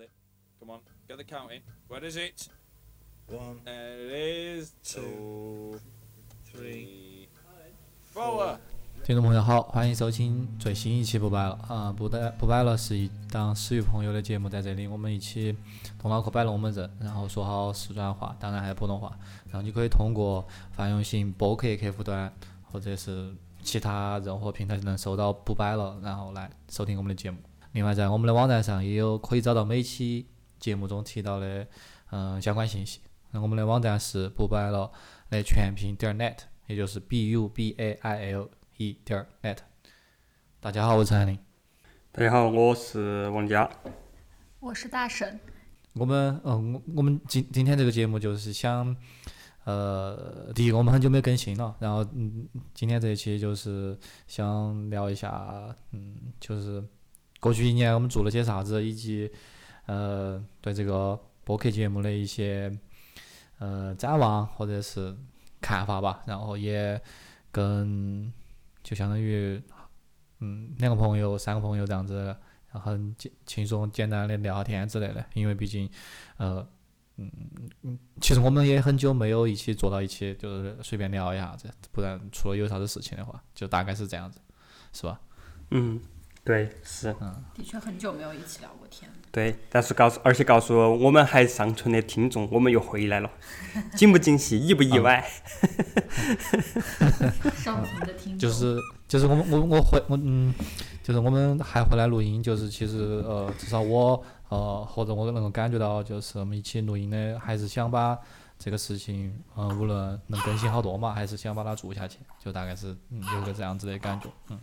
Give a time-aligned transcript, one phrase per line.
[0.00, 0.10] it.
[0.58, 1.62] Come on, get the counting.
[1.88, 2.48] Where is it?
[3.28, 4.72] One, There it is.
[4.82, 5.78] two,
[6.52, 7.28] three,
[8.12, 8.58] four.
[9.02, 11.90] 听众朋友好，欢迎收听最新一期不摆了啊！
[11.90, 15.56] 不摆不摆了是一档死于朋友的节目，在这里我们一起
[15.98, 19.16] 动脑壳摆龙门阵，然后说好四川话，当然还有普通话。
[19.46, 22.30] 然后你可以通过泛用型播客客户端
[22.70, 27.38] 或者是其他任何平台能收到不摆了，然后来收听我们的节目。
[27.72, 30.26] 另外，在我们的网站上也有可以找到每期
[30.58, 31.66] 节目中提到的
[32.10, 33.00] 嗯、相关信息。
[33.30, 34.90] 那我们的网站是不摆了
[35.30, 36.36] 的全拼点儿 net，
[36.66, 39.58] 也就是 b u b a i l e 点儿 net。
[40.58, 41.38] 大家好，我是陈林。
[42.10, 43.70] 大家好，我是王佳。
[44.58, 45.38] 我是大婶，
[45.92, 48.94] 我们嗯，我我们今今天这个节目就是想，
[49.62, 53.96] 呃，第一个我们很久没更新了，然后嗯，今天这一期就是
[54.26, 56.82] 想聊一下，嗯，就是
[57.40, 59.28] 过去一年我们做了些啥子，以及
[59.86, 62.70] 呃对这个播客节目的一些
[63.58, 65.16] 呃展望或者是
[65.60, 67.00] 看法吧，然后也
[67.50, 68.32] 跟
[68.84, 69.60] 就相当于
[70.38, 72.26] 嗯两个朋友、三个朋友这样子，
[72.70, 75.90] 然后很简轻松简单的聊下天之类的，因为毕竟
[76.36, 76.64] 呃。
[77.22, 77.30] 嗯
[77.82, 84.40] 嗯，其实我们也很久没有一起坐到一起，就是随便聊一下子，不然除了有啥子事情的话，就大概是这样子，
[84.94, 85.20] 是吧？
[85.70, 86.00] 嗯，
[86.42, 87.14] 对，是，
[87.54, 89.16] 的确很久没有一起聊过天了。
[89.30, 89.54] 对。
[89.68, 93.30] 但是告诉，而且告诉我们还尚存的听众，我们又回来了，
[93.94, 95.24] 惊不惊喜，意不意外？
[97.56, 100.52] 上存的听众就是就是我们我我回我嗯，
[101.02, 108.18] 就是我们还回来录音，就是其实呃，至少我呃或者我能够感觉到，就是我们一起录音的，还是想把
[108.58, 114.58] 这个事情，呃，无论能更新好多嘛，还是想把它做下去，就大概是嗯有个这样子的感觉，嗯。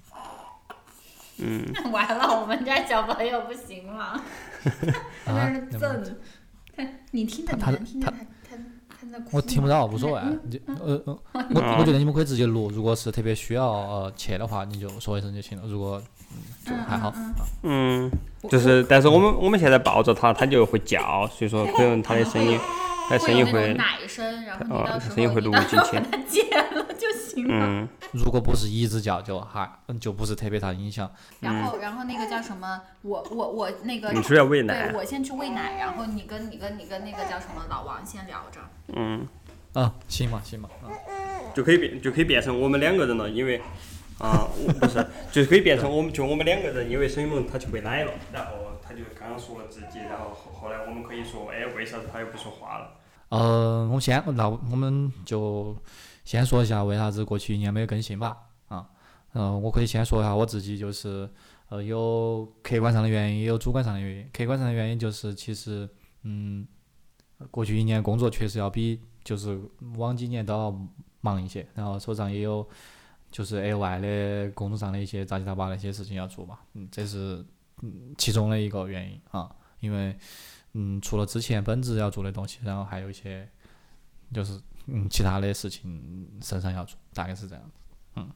[1.40, 4.20] 嗯， 完了，我们家小朋友不行了，
[4.64, 4.94] 在
[5.26, 6.18] 那儿震。
[6.76, 8.58] 他你听着，他能听见他他他
[9.02, 10.22] 他在哭我听不到，无所谓。
[10.44, 11.20] 你就呃呃，
[11.56, 15.68] 我我觉得你们可以直接录，如果是特别需要呃切的话，你就说一声就行了。
[15.68, 17.12] 如果嗯就还好。
[17.64, 18.12] 嗯嗯，
[18.50, 22.60] 就是，但是我们我们现在抱着他，他就会叫，所以说可能他的声音，
[23.20, 27.66] 声音会奶声，然后到时候声音会录你到时候进去把它剪了就行了。
[27.68, 31.12] 嗯如果不是一直叫，就还嗯就不是特别大影响。
[31.42, 32.82] 然后，然后那个叫什么？
[33.02, 38.62] 我我我那个你是要喂对奶，我先去喂奶，然后你跟你跟你跟那个叫什么老王先聊着。
[38.96, 39.28] 嗯，
[39.74, 40.88] 啊，行吧行吧，啊
[41.54, 43.62] 就可以变就可以变成我们两个人了，因为
[44.20, 48.67] 啊，我不是，就可以变成我们就我们两个人，因为沈雨萌他去喂奶了，然后他
[48.98, 52.92] 就刚刚说了自己，然后后后来我们可以说，哎，为啥子他又不说话了？
[53.30, 55.76] 呃，我先那我们就
[56.24, 58.38] 先说一下为啥子过去一年没有更新吧。
[58.68, 58.90] 啊，
[59.34, 61.30] 嗯、我可以先说一下我自己，就是
[61.70, 64.30] 呃有客观上的原因，也有主观上的原因。
[64.34, 65.88] 客观上的原因就是其实
[66.24, 66.66] 嗯，
[67.52, 69.60] 过去一年工作确实要比就是
[69.98, 70.76] 往几年都要
[71.22, 72.66] 忙一些，然后手上也有
[73.30, 77.46] 就是额外的工作上的一些杂七杂八的一些事情要做嘛，嗯，这是
[77.82, 79.50] 嗯其中的一个原因啊，
[79.80, 80.18] 因为
[80.74, 83.48] 嗯除了之前本职要做的东西，然后还有一些
[84.34, 87.72] 就是嗯其他的事情身上要做，大概是这样子。
[88.16, 88.30] 嗯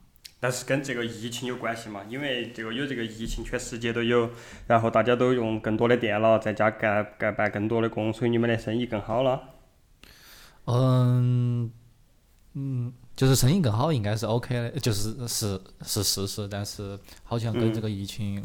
[0.43, 2.03] 但是跟这个疫情有关系嘛？
[2.09, 4.27] 因为这个有这个疫情，全世界都有，
[4.65, 9.39] 然后大家都用更多的电脑，在家干干办更多的工，所以你们的生意更好了。
[10.65, 11.71] 嗯
[12.53, 18.43] 嗯，就是生意更好，应该是 OK 的，就是是是事实，但是好像跟这个疫情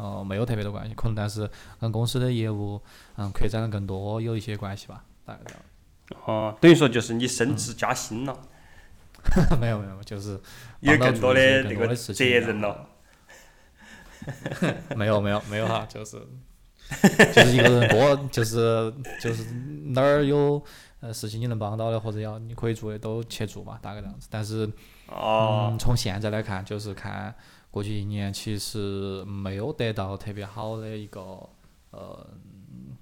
[0.00, 1.48] 呃没有特别多关系，可能但是
[1.80, 2.80] 跟公司的业务
[3.16, 5.62] 嗯扩展的更多有一些关系吧，大概这样。
[6.24, 8.34] 哦，等于说就是你升职加薪了，
[9.60, 10.40] 没有没有，就是
[10.80, 12.88] 有更多的那个责任了。
[14.96, 16.16] 没有没有没有哈，就是
[17.34, 19.44] 就是一个人多，就是就是
[19.86, 20.62] 哪儿有
[21.00, 24.28] 呃事情你能帮到的，或者要你可以做的都去做嘛，大概这样子。
[24.30, 24.70] 但是
[25.06, 27.34] 哦嗯，，从现在来看，就是看
[27.70, 31.48] 过去一年其实没有得到特别好的一个
[31.90, 32.26] 呃，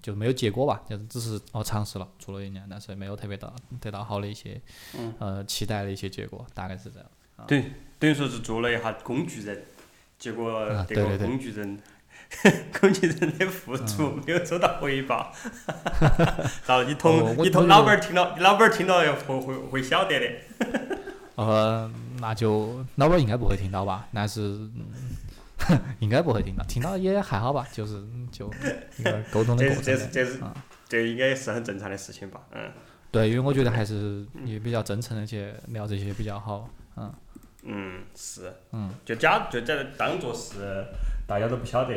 [0.03, 4.61] 就没有结果吧，就是只是哦尝试了做了一年，但是没有特别到得到好的一些
[5.19, 7.09] 呃期待的一些结果，大概是这样。
[7.47, 7.65] 等于
[7.99, 9.65] 等于说是做了一下工具人，
[10.19, 11.79] 结果这个啊对对对工具人，
[12.81, 15.33] 工具人的付出没有收到回报，
[16.67, 20.27] 然后你哦同你同老板儿听到，你老板儿听到要会会会晓得的。
[21.37, 21.91] 呃，
[22.21, 24.09] 那就老板儿应该不会听到吧？
[24.13, 28.51] 但是、嗯、 应该不会听到，听到也还好吧，就是嗯就
[28.99, 30.55] 一个沟通的这过程这是这是啊
[30.89, 32.41] 这应该是很正常的事情吧？
[32.53, 32.71] 嗯
[33.11, 36.69] 对，因为我觉得还是也比较真诚的去聊这些比较好。
[36.97, 37.15] 嗯
[37.65, 40.87] 嗯是，嗯，就假就假当做是
[41.27, 41.95] 大家都不晓得，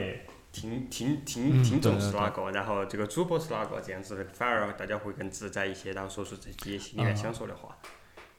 [0.52, 7.78] 听听听嗯听众是哪个，然后这个主播是哪个，这样子反而大家会更自在一些，然后说出自己心里想说的话。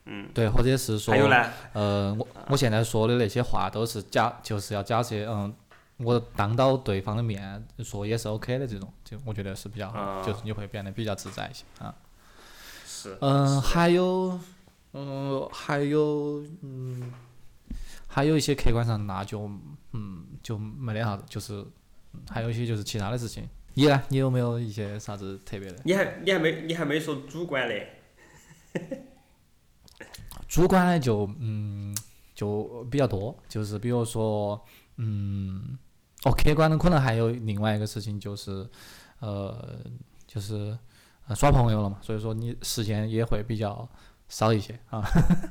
[0.07, 5.55] 嗯，对，或者是说还，有呢，呃，我我现在说的那些话都是假，就是要假设，嗯，
[5.99, 11.95] 我当到对方的面说也是 OK 的这种，就我觉得是比较就是你会变得比较自在一些啊。
[12.85, 14.41] 是，嗯，还有，
[14.95, 17.13] 嗯，还有，嗯，
[18.09, 19.49] 还有一些客观上那就，
[19.93, 21.55] 嗯，就没得啥子，就是，
[22.13, 23.49] 嗯还有一些就是其他的事情。
[23.75, 24.03] 你呢？
[24.09, 25.79] 你有没有一些啥子特别的？
[25.85, 27.75] 你还你还没你还没说主观的，
[30.49, 31.97] 主观呢就嗯
[32.35, 34.61] 就比较多，就是比如说
[34.97, 35.79] 嗯
[36.25, 38.69] 哦，客观的可能还有另外一个事情就是
[39.21, 39.79] 呃
[40.27, 40.77] 就是
[41.29, 43.89] 呃耍朋友了嘛，所以说你时间也会比较
[44.29, 45.03] 少一些啊。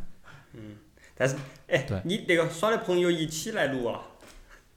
[0.54, 0.76] 嗯
[1.16, 1.36] 但是
[1.68, 4.19] 哎对，你那个耍的朋友一起来录啊，就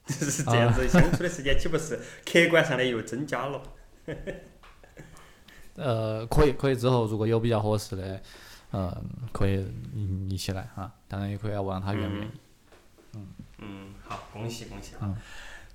[0.09, 3.63] 是这样子相处的时间岂不是客观上的又增加了？
[5.77, 8.21] 呃，可以可以之后如果有比较合适的，
[8.71, 9.03] 呃，
[9.33, 9.65] 可以
[9.95, 12.31] 一一起来啊，当然也可以要问他愿不愿意。
[13.59, 14.95] 嗯，好，恭喜恭喜。
[14.97, 15.01] 啊！
[15.03, 15.17] 嗯。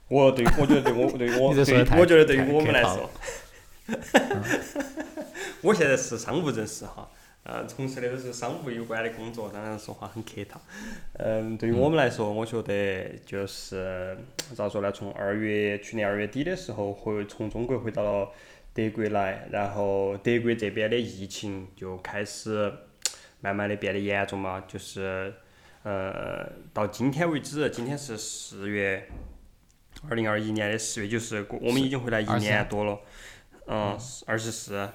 [0.09, 3.09] 我对我觉得对我对 我我觉得对于我们来说，
[5.61, 7.09] 我现在是商务人士哈，
[7.47, 10.59] 呃，从事的都是商务有关的工作，当然说话很客套。
[11.13, 14.17] 嗯，对于我们来说，我觉得就是
[14.53, 14.91] 咋说呢？
[14.91, 18.29] 从二月去年二月底的时候，回从中国回到了
[18.73, 22.69] 德国来，然后德国这边的疫情就开始
[23.39, 25.33] 慢慢的变得严重嘛，就是
[25.83, 29.07] 呃到今天为止，今天是四月。
[30.07, 32.99] 二零二一年的四月，就是过我们已经回来一年多了，
[33.65, 33.97] 嗯，
[34.27, 34.87] 二十四，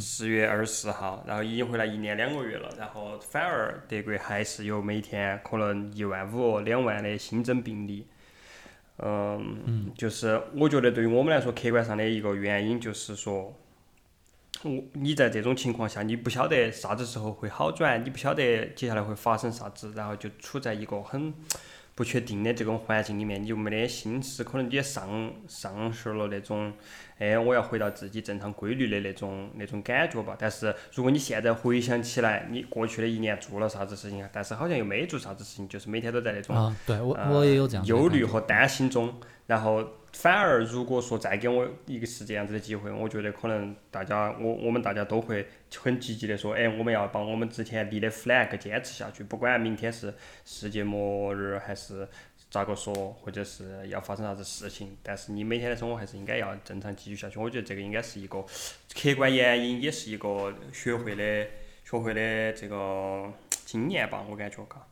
[0.00, 8.06] 四月二十四号，然后已经回来一年两个月了，然后反而德国还是有每天可能一万五、两万的新增病例，
[8.98, 13.54] 嗯，就是我觉得对于我们来说，客观上的一个原因就是说，
[14.62, 21.32] 我你在这种情况下，你不晓得啥子时候会好转，你不晓得接下来会发生啥子，然后就处在一个很
[21.96, 26.70] 不确定的这种环境里面，你就没得心思，可能你也丧丧失了那种，
[27.18, 30.36] 哎，我要回到自己正常规律的那种那种感觉吧。
[30.38, 34.28] 但是如果你现在回想起来，你过去的一年做了啥子事情啊？
[34.30, 39.14] 但是好像又没做啥子事情，就是每天都在那种啊，对我呃我也有这样忧虑和担心中，
[39.46, 39.82] 然后
[40.18, 45.46] 反而如果说再给我一个是这样子的机会，我觉得可能大家我我们大家都会
[45.76, 50.14] 很积极的说，哎，我们要把我们之前立的 flag 坚持下去，不管明天是
[50.46, 52.08] 世界末日还是
[52.50, 57.38] 咋个说，或者是要发生啥子事情，但是你每天的生活还是应该要正常继续下去。
[57.38, 58.42] 我觉得这个应该是一个
[58.94, 61.46] 客观原因，也是一个学会的
[61.84, 63.30] 学会的这个
[63.66, 64.86] 经验吧，我感觉嘎。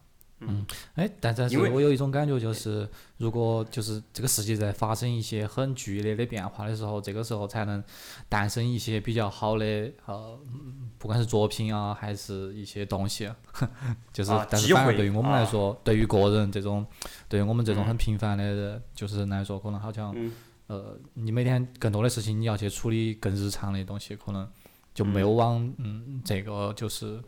[0.94, 2.86] 哎，但但是我有一种感觉，就是
[3.16, 7.82] 如果就是这个世界在发生一些很剧烈的变化的时候，这个时候才能
[8.28, 9.64] 诞生一些比较好的
[10.04, 13.31] 呃，嗯不管是作品啊，还是一些东西，
[14.12, 15.44] 就是、啊但是反而对于我们来啊。
[15.46, 16.84] 说，对于个人这种，
[17.28, 20.32] 对于我们这种很平凡的人，就是人来说，可能好像、嗯。
[20.66, 24.46] 呃，你每天更多的事情你要去处理更日常的东西，可能
[24.92, 27.22] 就没有往嗯这个就是。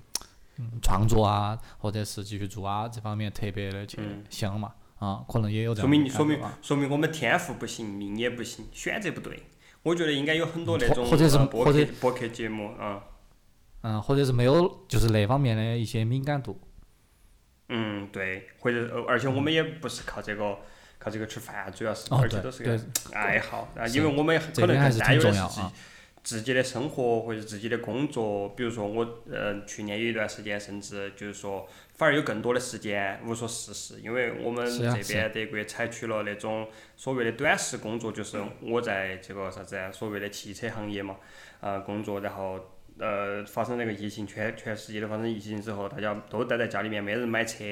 [0.59, 9.43] 嗯，创作啊，或者是继续做啊这方面特别的去嗯想嘛，啊，可能也有这说样说明说明说明我们天赋不行，命也不行，选择不对。
[9.83, 13.05] 我觉得应该有很多那种或或者是呃播客播客节目啊，
[13.83, 16.61] 嗯，或者是没有就是那方面的一些敏感度，
[17.69, 20.59] 嗯，对，或者呃而且我们也不是靠这个
[20.99, 22.81] 靠这个吃饭，主要是哦而且都是个
[23.13, 25.73] 爱好啊，因为我们可能还是担忧的是自己挺重要啊。
[26.27, 41.17] 自己的生活或者自己的工作，比如说我呃去年有一段时间，甚至就是说反而有更多的时间无所事事，因为我们这边德国采取了那种所谓的短时工作，就是我在这个啥子啊，所谓的汽车行业嘛，
[41.61, 42.59] 呃工作，然后
[42.99, 47.65] 呃发生那个疫情，全全世界都发生疫情之后，大家都待在家里面，没人买车，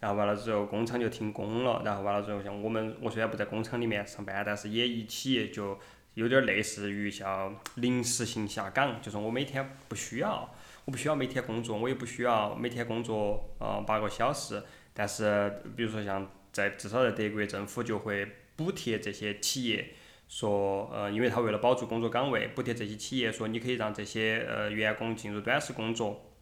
[0.00, 5.78] 然后完了之后工厂就停工了，然后完了之后像我们，我虽然不在工厂里面上班，但是也一起就。
[6.14, 10.52] 有点类似于像临时性下岗，就是我每天不需要，
[10.84, 14.62] 我不需要每天工作，我也不需要每天工作呃八个小时，
[14.92, 18.26] 但是比如说像在至少在德国政府就会
[18.56, 19.94] 补贴这些企业，
[20.28, 26.34] 说呃因为他为了保住工作岗位，补贴这些企业说你可以让这些呃员工进入短时工作，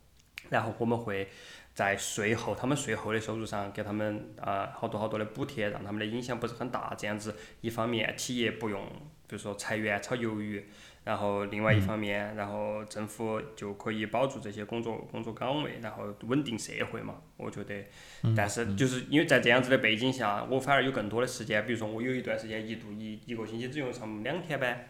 [0.49, 1.29] 然后我们会。
[1.79, 6.93] 在税后他们税后的收入上给他们啊、好多好多的补贴，让他们的影响不是很大。
[6.99, 8.85] 这样子，一方面企业不用
[9.29, 10.67] 比如说裁员炒鱿鱼，
[11.05, 17.23] 然后另外一方面，然后政府就可以保住这些工作工作岗位，然后稳定社会嘛。
[17.37, 17.73] 我觉得，
[18.37, 24.89] 但是就是因为在这样子的背景下，我反而有更多的时间，比如说我有一段时间一度一一个星期只用上两天班。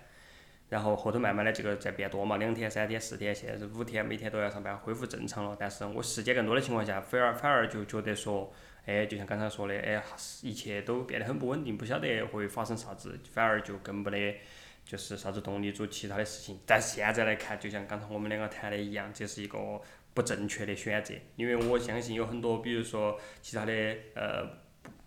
[0.69, 5.57] 然后后头慢慢的这个在变多嘛，两天、三天、四天，现在是五天，每天都要上班，恢复正常了。
[5.59, 8.53] 但是我时间更多的情况下，反而反而就觉得说，
[8.85, 10.03] 哎，就像刚才说的，哎，
[10.43, 14.41] 一切都变得很不稳定，不晓得会发生啥子，反而就更没得
[14.85, 16.61] 就是啥子动力做其他的事情。
[16.67, 19.81] 但是现在来看，就像刚才我们两个谈的一样，这是一个
[20.13, 23.73] 不正确的选择，因为我相信有很多，比如说其他的
[24.15, 24.47] 呃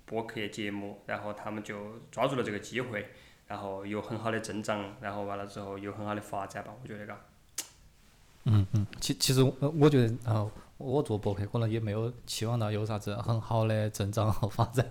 [0.06, 3.06] 播客节目，然后他们就抓住了这个机会。
[3.52, 7.18] 然后有很好的增长，然后完了之后有很好的发展吧，我觉得嘎。
[8.46, 14.86] 嗯嗯，其其实我我觉得，呃，我做博客可能也没有期望到有啥子很好的增长和发展，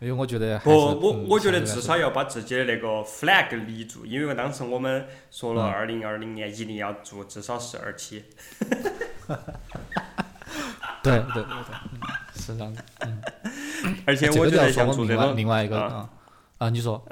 [0.00, 8.24] 因为我觉得还不，是我嗯我觉得至少要把自己的那个 flag 立住，因为当时我们说嗯了二零二零年一定要做至少十二期。
[11.02, 11.44] 对对对
[12.34, 12.82] 是这样子。
[14.06, 16.10] 而且我觉得像做这种，另外一个啊啊
[16.56, 17.04] 啊，你说，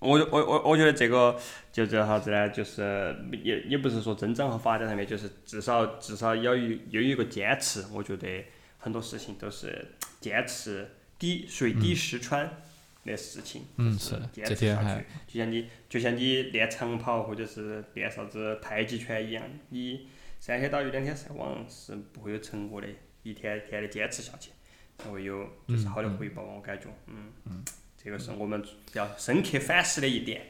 [0.00, 1.38] 我我我我觉得这个
[1.70, 2.48] 就叫啥子呢？
[2.48, 3.14] 就是
[3.44, 7.84] 也也不是说增长和发展上面，就是至少至少要有有一个坚持。
[7.92, 8.44] 我觉得
[8.78, 10.88] 很多事情都是坚持
[11.18, 12.62] 滴水滴石穿
[13.04, 13.66] 的事情，
[13.98, 15.04] 是坚持下去。
[15.26, 22.88] 就像你就像你练长跑或者是练啥子太极拳一样，你三天打鱼两天晒网是不会有成果的，
[23.22, 24.50] 一天一天的坚持下去，
[24.96, 26.42] 才会有就是好的回报。
[26.42, 27.62] 我感觉，嗯，
[28.02, 28.62] 这个是我们
[28.94, 30.42] 要深刻反思的一点。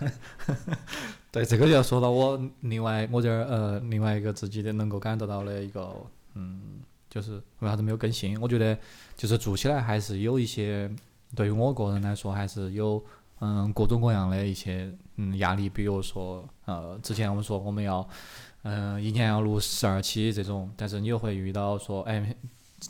[1.30, 5.94] 对这个就要说到我另外我这儿呃另外一个自己的能够感得到的一个
[6.34, 8.40] 嗯，就是为啥子没有更新？
[8.40, 8.76] 我觉得
[9.16, 10.90] 就是做起来还是有一些
[11.34, 13.04] 对于我个人来说还是有
[13.40, 18.08] 嗯各种各样的一些嗯压力，比如说呃之前我们说我们要
[18.62, 22.34] 嗯一年要录十二期这种，但是你又会遇到说哎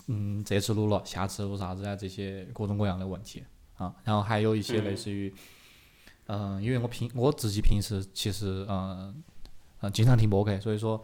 [0.06, 3.44] 嗯这次录了，下次录啥子啊这些各种各样的问题
[3.76, 5.34] 啊，然后还有一些类似于。
[6.30, 9.24] 嗯，因为我平我自己平时其实嗯
[9.80, 11.02] 嗯经常听播客，所以说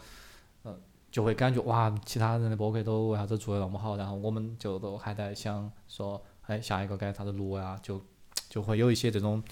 [0.64, 0.78] 呃
[1.10, 7.80] 就会感觉哇，其他人的播客都为啥子做的那么好，然后我们就都还在想说，哎，下一个该啥子录呀？
[7.82, 7.98] 就
[8.50, 9.42] 就会有一些这种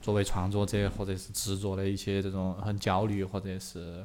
[0.00, 4.02] 作为创作者或者是制作的一些这种很焦虑或者是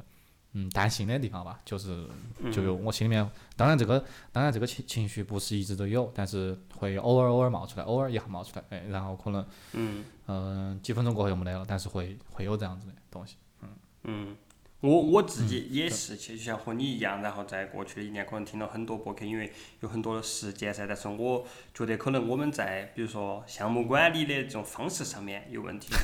[0.58, 2.08] 嗯担心的地方吧，就是
[2.50, 9.46] 就有我心里面，当然这个当然这个情情绪不是一直都有，但是会偶尔偶尔冒出来，偶尔一下冒出来，哎，然后可能。
[9.74, 13.36] 嗯嗯，几分钟过后又没得了，但是会会有这样子的东西。
[13.62, 13.68] 嗯
[14.02, 14.36] 嗯，
[14.80, 20.84] 我我自己也是，其实像和你一样，然后在过去的一年可能听了很多博客，因为有很多的时间噻。
[20.84, 25.94] 但是我觉得可能我们在比如说项目管理的这种方式上面有问题，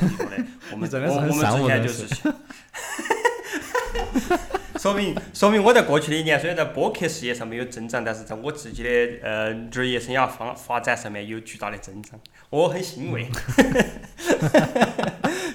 [0.71, 2.33] 我们我我们 之前就是。
[4.79, 8.91] 说明说明我在过去的一年虽然在播客事业上没有增长，但是在我自己的
[9.23, 12.19] 呃职业生涯发发展上面有巨大的增长，
[12.51, 13.29] 我很欣慰。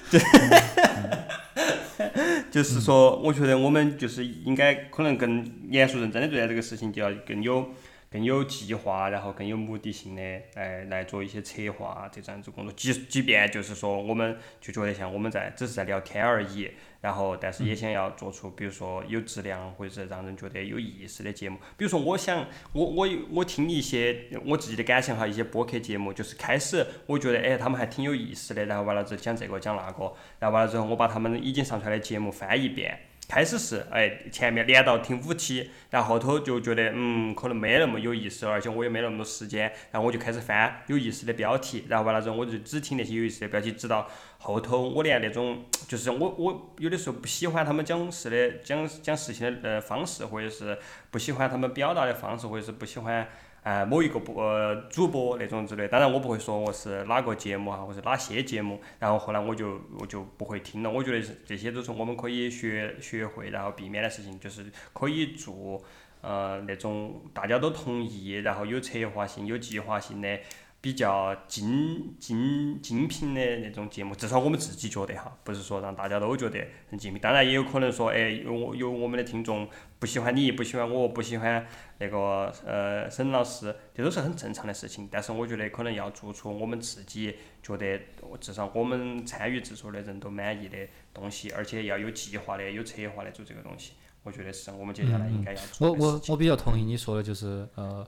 [2.49, 7.69] 就是说，我觉得我们就是应该可能更严肃认真的对待这个事情，就要更有
[8.09, 10.21] 更有计划，然后更有目的性的
[10.55, 12.73] 来来做一些策划啊这样子工作。
[12.75, 21.57] 即即便就是说，我们就觉得像我们在只是在聊天而已，然后但是也想要做出比如说有质量或者是让人觉得有意思的节目。
[21.77, 32.99] 比如说，我想我我有我听一些我自己的感想哈，一些播客节目，就是开始我觉得哎他们还挺有意思的，然后完了之后讲这个讲那个，然后完了之后我把他们已经上传的节目翻一遍。
[33.27, 50.77] 开始是哎，前面连到听五期，然后后头就觉得嗯，可能没那么有意思了，而且我也没那么多时间，然后我就开始翻有意思的标题，然后完了之后我就只听那些有意思的标题，直到后头我连那种就是我我有的时候不喜欢他们讲事的讲讲事情的呃方式，或者是
[51.11, 53.27] 不喜欢他们表达的方式，或者是不喜欢。
[53.63, 60.89] 呃，某一个播主播那种之类，当然我不会说我是哪个节目啊，或者哪些节目，然后后来我就我就不会听了。
[60.89, 65.81] 我觉得这些都是我们可以学学会，然后避免的事情，就是可以做
[66.21, 70.39] 呃那种大家都同意，然后有策划性、有计划性的。
[70.79, 77.21] 比较精精精品的那种节目，至少我们自己觉得哈，不是说让大家都觉得很精品。
[77.21, 79.67] 当然也有可能说，哎，有我有我们的听众
[79.99, 81.65] 不喜欢你，不喜欢我，不喜欢
[81.97, 85.09] 那个呃沈老师，这都是很正常的事情。
[85.11, 87.99] 但是我觉得可能要做出我们自己觉得
[88.39, 90.77] 至少我们参与制作的人都满意的
[91.13, 93.93] 东西，而且要有计划的、有策划的做这个东西。
[94.23, 96.21] 我觉得是我们接下来应该要做的我。
[96.27, 98.05] 我比较同意你说的，就是呃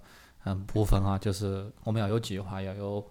[0.67, 3.05] 部分哈，就是我们要有计划，要有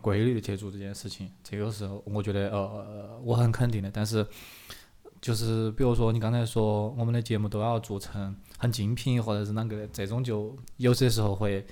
[0.00, 1.30] 规律的去做这件事情。
[1.42, 3.90] 这个是我觉得呃我很肯定的。
[3.90, 4.26] 但是
[5.20, 11.66] 就是比如说你刚才说我们的节目都要做成很精品或者是啷个的，这种就有些时候会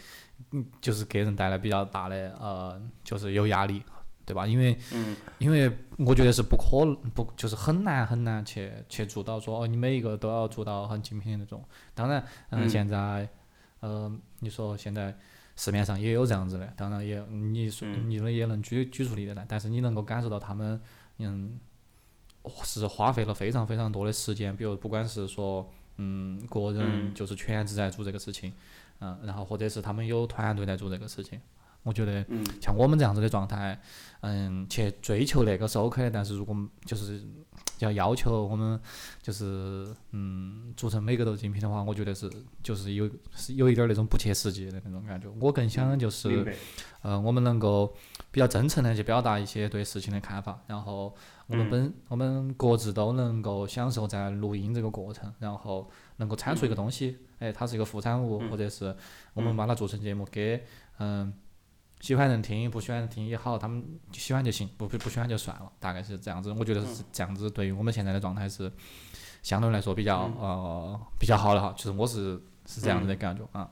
[0.51, 3.83] 嗯就是给人带来比较大的呃就是有压力。
[4.25, 4.47] 对吧？
[4.47, 11.63] 因为，嗯因为我觉得是不可能，不就是很难很难去去做到说哦，你每一个都要做到很精品的那种。
[11.93, 13.29] 当然，嗯，嗯现在，
[13.83, 15.15] 呃，你说现在
[15.57, 18.09] 市面上也有这样子的，当然也你说嗯。
[18.09, 20.81] 你们也能举举出例子来，但是你能够感受到他们，
[21.19, 21.59] 嗯，
[22.65, 27.15] 是花费了非常非常多的时间，比如不管是说，嗯，个人嗯。
[27.15, 28.53] 就是全职在做这个事情，
[29.01, 31.41] 嗯，然后或者是他们有团队在做这个事情，
[31.83, 33.81] 我觉得嗯像我们这样子的状态，
[34.21, 37.21] 嗯，去追求那个是 OK 的，但是如果就是
[37.81, 38.81] 要要求我们
[39.21, 42.31] 就是嗯做成每个都精品的话，我觉得是
[42.63, 45.29] 就是有是有一点儿那种不切实际的那种感觉。
[45.41, 46.55] 我更想的就是嗯。
[47.03, 47.93] 呃，我们能够
[48.31, 51.13] 比较真诚的去表达一些对事情的看法，然后
[51.49, 58.95] 我们嗯本、我们各自都能够享受在录音这个过程，然后能够产出一个东西，哎，它是一个副产物，嗯或者是
[59.35, 60.63] 我们把它做成节目给
[60.99, 61.35] 嗯。
[62.03, 63.81] 喜欢人听，不喜欢人听也好，他们
[64.11, 66.51] 喜欢就行，不不不喜欢就算了，大概是这样子。
[66.59, 68.71] 我觉得是这样子，对于我们现在的状态是
[69.41, 73.71] 相对来说比较、呃比较好的哈，就是我是是这样子的感觉啊。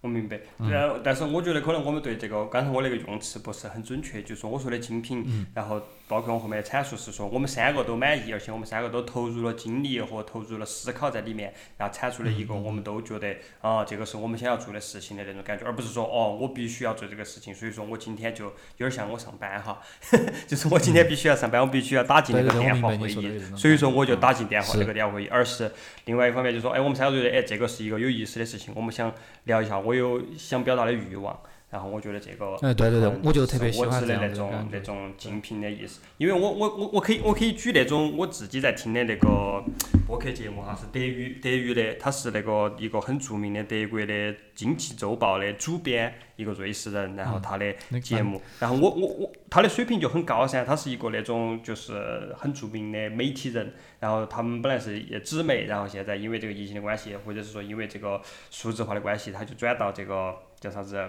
[0.00, 0.70] 我明白，嗯。
[0.70, 5.46] 然后但是我觉得可能我们对这个刚才我那个用词不是很准确，就是我说的精品，嗯。
[5.52, 12.64] 然后包括我后面的阐述是说我们三个都满意，而且我们三个都投入了精力和投入了思考在里面，然后产出了一个嗯。
[12.64, 19.80] 我们都觉得啊这个是我们想要做的事情的那种感觉，而不是说哦我必须要做这个事情，所以说我今天就有点像我上班哈，
[20.48, 25.70] 就是我今天必须要上班，我必须要打进那个电话会议所以说我就打进电话是那个电话会议，而是
[26.06, 29.12] 另外一方面就说，哎，我们三个觉得，哎，这个是一个有意思的事情，我们想
[29.44, 31.38] 聊一下，我有想表达的欲望，
[31.70, 34.52] 然后我觉得这个，哎，对对对嗯，我就特别我指的那种。
[34.70, 39.62] 那种精品的意思，因为我我我我可以我可以举那种我自己在听的那个
[40.06, 61.08] 播客节目哈，是德语德语的，他是那个一个很著名的德国的经济周报的主编，一个瑞士人，然后他的节目，然后我我我他的水平就很高噻，他是一个那种就是很著名的媒体人，然后他们本来是也纸媒，然后现在因为这个疫情的关系，或者是说因为这个数字化的关系，他就转到这个叫啥子，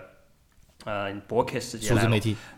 [0.85, 1.93] 呃，博客世界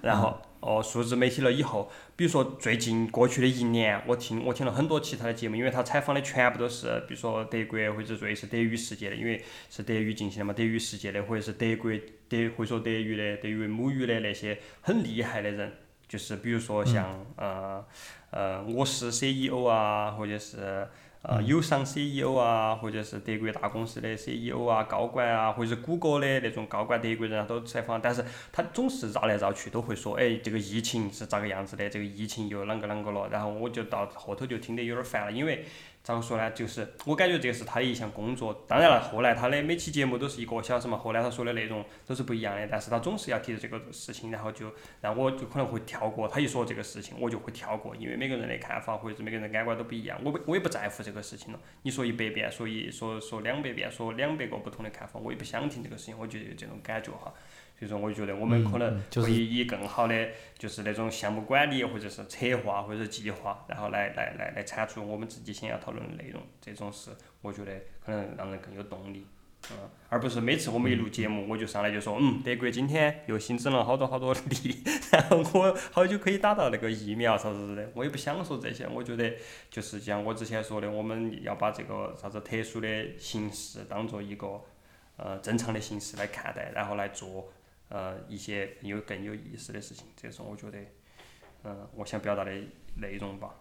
[0.02, 11.92] 然后哦，数字媒体了以后，比如说最近过去的一年，我听我听了很多其他的节目，因为他采访的全部都是，比如说德国或者瑞士德语世界的，因为是德语进行的嘛，德语世界的或者是德国
[12.30, 15.74] 德会说德语的、德语母语的那些很厉害的人，
[16.08, 17.84] 就是比如说像、呃
[18.30, 20.88] 呃我是 CEO 啊，或者是。
[21.24, 28.02] 呃，友商 CEO 啊，或者是德国大公司的 CEO 啊、高管啊，或者是谷歌的那种高管德国人啊，都采访。
[28.02, 31.88] 但是他总是绕来绕去，都会说，哎，这个疫情是咋个样子的？
[31.88, 33.30] 这个疫情又啷个啷个了？
[33.30, 35.64] 然后我就到后头就听得有点烦了，因为
[36.04, 36.50] 咋个说呢？
[36.52, 38.66] 就是我感觉这是他的一项工作。
[38.68, 46.28] 当然了，后来他的每期节目都是一个小时嘛，后来他说的内容都是不一样的，但是他总是要提这个事情，然后就让我就可能会跳过。
[46.28, 51.60] 他一说这个事情，我就会跳过，因为每个人的看法或者是每个人的感官都不一样，我不我也不在乎这个事情了。
[51.84, 57.32] 你说一百遍，说一说说两百遍，说两百个不同的看法，我也不想听这个事情，我就有这种感觉哈。
[57.82, 67.10] 所以说，我就觉得我们可能嗯就是会以更好的就是那种项目管理或者是策划或者是计划，然后来来来来产出我们自己想要讨论的内容，这种是
[67.42, 67.72] 我觉得
[68.06, 69.26] 可能让人更有动力。
[69.72, 69.78] 嗯，
[70.10, 79.34] 而不是每次我们一录节目，我就上来就说，嗯，德国今天又新增了好多好多例， 然后我好久可以打到那个疫苗啥子的，我也不想说这些，我觉得
[79.70, 84.62] 就是像我之前说的，我们要把这个啥子特殊的形式当做一个
[85.18, 87.52] 呃正常的形式来看待，然后来做
[87.92, 90.80] 呃一些有更有意思的事情，这是我觉得
[91.64, 92.52] 嗯、我想表达的
[92.96, 93.54] 内容吧。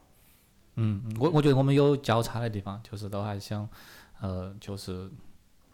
[0.76, 3.68] 嗯，嗯我我觉得我们有交叉的地方，就是都还想，
[4.20, 5.10] 呃，就是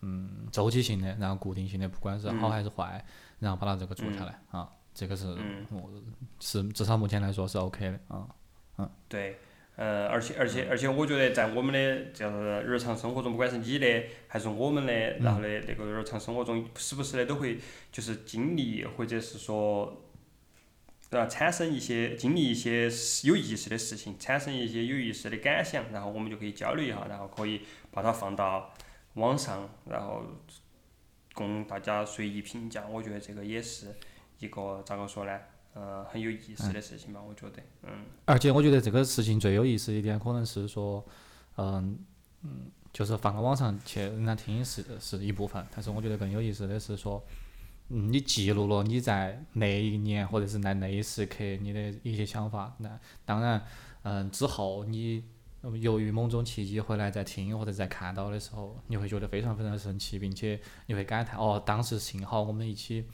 [0.00, 3.04] 嗯，周期性的，然后固定性的，不管是好嗯还是坏，
[3.38, 5.90] 然后把它这个做下来啊，这个是嗯我
[6.40, 8.26] 是至少目前来说是 OK 的啊。
[8.78, 9.38] 嗯对，
[9.76, 17.58] 呃，而且而且而且，我觉得在我们的就是日常生活中，不管是你的还是我们的，然后的那个日常生活中，时不时的都会
[17.92, 20.02] 就是经历，或者是说，
[21.10, 22.84] 呃，产生一些经历一些
[23.24, 27.60] 有意思的事情，产生一些有意思的感想，然后我们就可以交流一下，然后可以
[27.90, 28.72] 把它放到
[29.14, 30.24] 网上，然后
[31.34, 32.86] 供大家随意评价。
[32.88, 33.88] 我觉得这个也是
[34.38, 35.38] 一个咋个说呢？
[35.78, 38.06] 呃，很有意思的事情吧，我觉得，嗯。
[38.24, 41.04] 而且我觉得这个事情最有意思一点，可能是说，
[41.58, 41.98] 嗯
[42.40, 47.22] 嗯，就是放到网上去人家听是是一部分，但是我觉得更有意思的是说，
[47.90, 52.74] 嗯，你记录了你在那一年或者是在那一时刻你的一些想法。
[52.78, 53.62] 那当然，
[54.04, 55.24] 嗯，之后你
[55.82, 63.04] 由于某种契机回来再听或者再看到的时候，你会觉得非常非常神奇，并且你会感叹哦，当时幸好我们一起。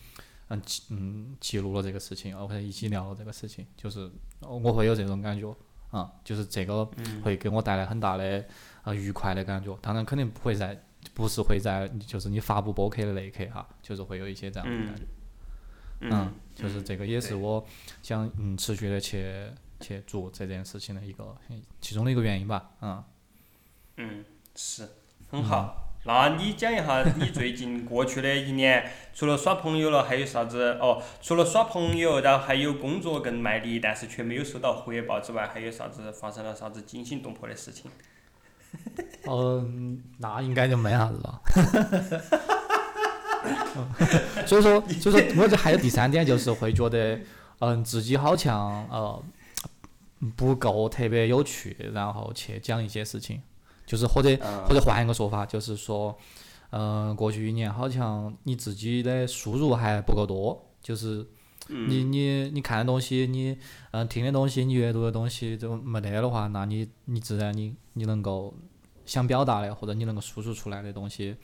[0.52, 4.10] 嗯记嗯记录了这个事情，或者一起聊了这个事情，就是
[4.40, 5.54] 呃我会有这种感觉，
[5.90, 6.84] 啊，就是这个
[7.24, 8.44] 会给我带来很大的
[8.84, 9.76] 呃愉快的感觉。
[9.80, 10.78] 当然肯定不会在，
[11.14, 15.02] 不是会在就是你发布播客的那一刻哈，就是会有一些这样的感觉。
[16.02, 17.64] 嗯，就是这个也是我
[18.02, 19.46] 想嗯持续的去
[19.80, 21.36] 去做这件事情的一个
[21.80, 23.04] 其中的一个原因吧，嗯。
[23.96, 24.24] 嗯，
[24.56, 24.88] 是，
[25.30, 25.91] 很好。
[26.04, 30.76] 那你讲一下，你最近过去的一年，除了耍朋友了，还有啥子？
[30.80, 37.88] 哦，除了耍朋友，然后还有工作更卖力，但是却没有收到回报之外，还有啥子发生了啥子惊心动魄的事情？
[39.28, 41.40] 嗯， 那应该就没啥子了。
[44.46, 47.20] 所以说，所以说，我这还有第三点，就是会觉得，
[47.60, 49.22] 嗯，自己好像呃
[50.36, 53.40] 不够特别有趣，然后去讲一些事情，
[53.92, 54.34] 就是或者
[54.66, 56.16] 或者换一个说法，就是说，
[56.70, 61.26] 嗯，过去一年好像你自己的输入还不够多，就是
[61.68, 63.54] 你你你看的东西，你
[63.90, 68.54] 嗯听的东西，你阅读的东西都没得的话，那你你自然你你能够
[69.04, 71.36] 想表达的或者你能够输出出来的东西，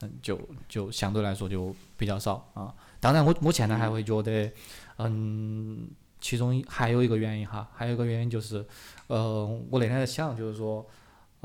[0.00, 0.36] 嗯，就
[0.68, 2.74] 就相对来说就比较少啊。
[2.98, 4.50] 当然我，我现在还会觉得，
[4.98, 5.86] 嗯，
[6.20, 8.66] 其中还有一个原因哈，还有一个原因就是，
[9.06, 10.84] 呃，我那天在想，就是说，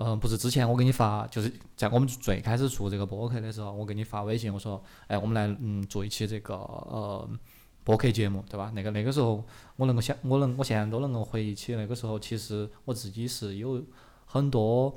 [0.04, 7.30] 嗯、不是之前我给你发，就是在我们最开始做这个播客的时候，我给你发微信，我说，哎，我们来嗯做一期这个呃
[7.84, 8.72] 播客节目，对吧？
[8.74, 9.44] 那个那个时候
[9.76, 13.84] 我能够想，我能我现在都能够回忆起那个时候，其实我自己是有
[14.26, 14.96] 很多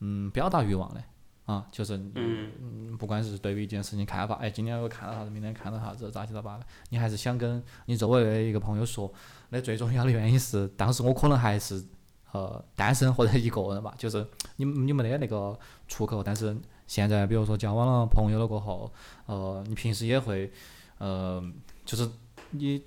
[0.00, 1.02] 嗯表达欲望的
[1.44, 9.12] 啊，就是嗯不管是对于一件事情看法，哎，今天我看到啥子，明天看到啥子，杂七杂八的，你还是想跟你周围的一个朋友说。
[9.54, 11.84] 那最重要的原因是，当时我可能还是
[12.32, 16.22] 呃单身或者一个人吧， 就是你你没得那个出口。
[16.22, 18.92] 但是现在，比如说交往了朋友了过后，
[19.26, 20.50] 呃，你平时也会
[20.98, 21.42] 呃，
[21.84, 22.08] 就是
[22.50, 22.82] 你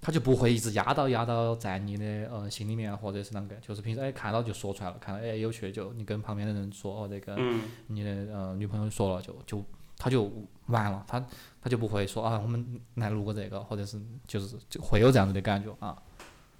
[0.00, 7.34] 他就不会一直压到压到在你的呃心里面，或者是啷个，就是平时哎看到就说出来了，看到哎有趣就你跟旁边的人说哦这个。
[7.38, 9.64] 嗯你的呃女朋友说了就就
[9.98, 10.30] 他就
[10.66, 11.24] 完了，他
[11.62, 16.00] 他就不会说啊我们来录个这个，或者是就是就会有这样子的感觉啊。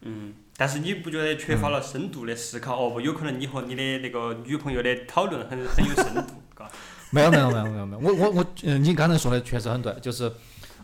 [0.03, 2.77] 嗯，但是你不觉得缺乏了深度的思考？
[2.77, 6.71] 哦不，有可能你和你的那个女朋友的讨论很很有深度，嘎。
[7.11, 10.31] 没有没有没有没有没有，我我我，嗯，你刚才说的确实很对，就是，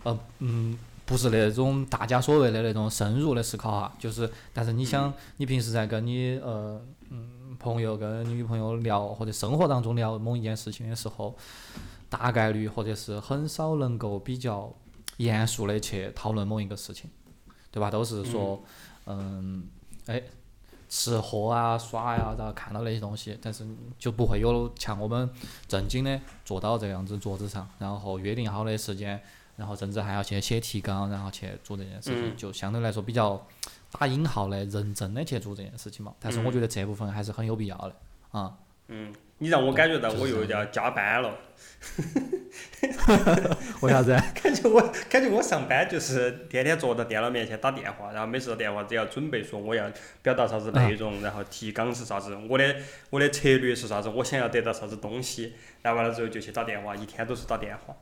[0.04, 11.36] 呃嗯，不是那种大家所谓的那种深入的思考哈，就是，但是你想，你平时在跟你呃嗯朋友跟你女朋友聊或者生活当中聊某一件事情的时候，
[12.08, 14.72] 大概率或者是很少能够比较
[15.16, 17.10] 严肃的去讨论某一个事情，
[17.72, 17.90] 对吧？
[17.90, 18.68] 都是说，嗯，
[20.06, 20.22] 哎。
[20.94, 23.66] 吃喝啊、耍呀、然后看到那些东西，但是
[23.98, 25.26] 就不会有像我们
[25.66, 29.18] 正经的坐到这样子桌子上，然后约定好的时间，
[29.56, 33.42] 然后甚至还要去写提纲，然后去做这件事情，嗯就相对来说比较
[33.90, 36.12] 打引号的认真的去做这件事情嘛。
[36.20, 37.96] 但是我觉得这部分还是很有必要的
[38.32, 38.54] 啊。
[38.88, 41.36] 嗯，你让我感觉到我又要加班了。
[43.80, 44.16] 为啥子？
[44.40, 49.90] 感觉我感觉我上班就是天天坐到电脑面前打电话，然后每次打电话只要准备说我要
[50.22, 52.76] 表达啥子内容，然后提纲是啥子，我的
[53.10, 57.96] 我的策略是啥子，我想要得到啥子东西，然后完了之后就去打电话，一天都是打电话。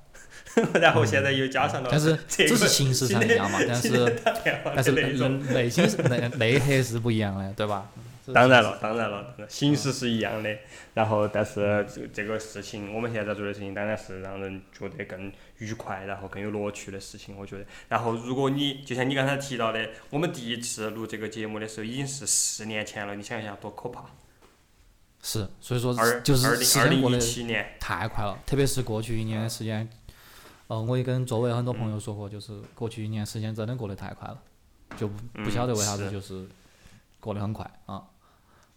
[0.79, 7.89] 然后现在又加上了但是这个只是形式上一样嘛，但是打电话但是内心是内内核是不一样的，对吧？
[8.33, 10.57] 当然了，当然了，形式是一样的，
[10.95, 17.65] 然后但是这这个事情，我们现在做的事情当然是让人觉得更愉快，然后更有乐趣的事情，我觉得。
[17.89, 24.05] 然后如果你就像你刚才提到的，我们第一次录这个节目的时候已经是十年前了，你想一下多可怕！
[25.23, 29.87] 是，所以说二就是二零二零一时间过得七年，太快了，特别是过去一年的时间，
[30.69, 34.43] 呃，我也跟周围很多朋友说过，就是过去一年时间真的过得太快了，
[34.97, 36.49] 就不不晓得为啥子就是
[37.21, 38.03] 过得很快啊。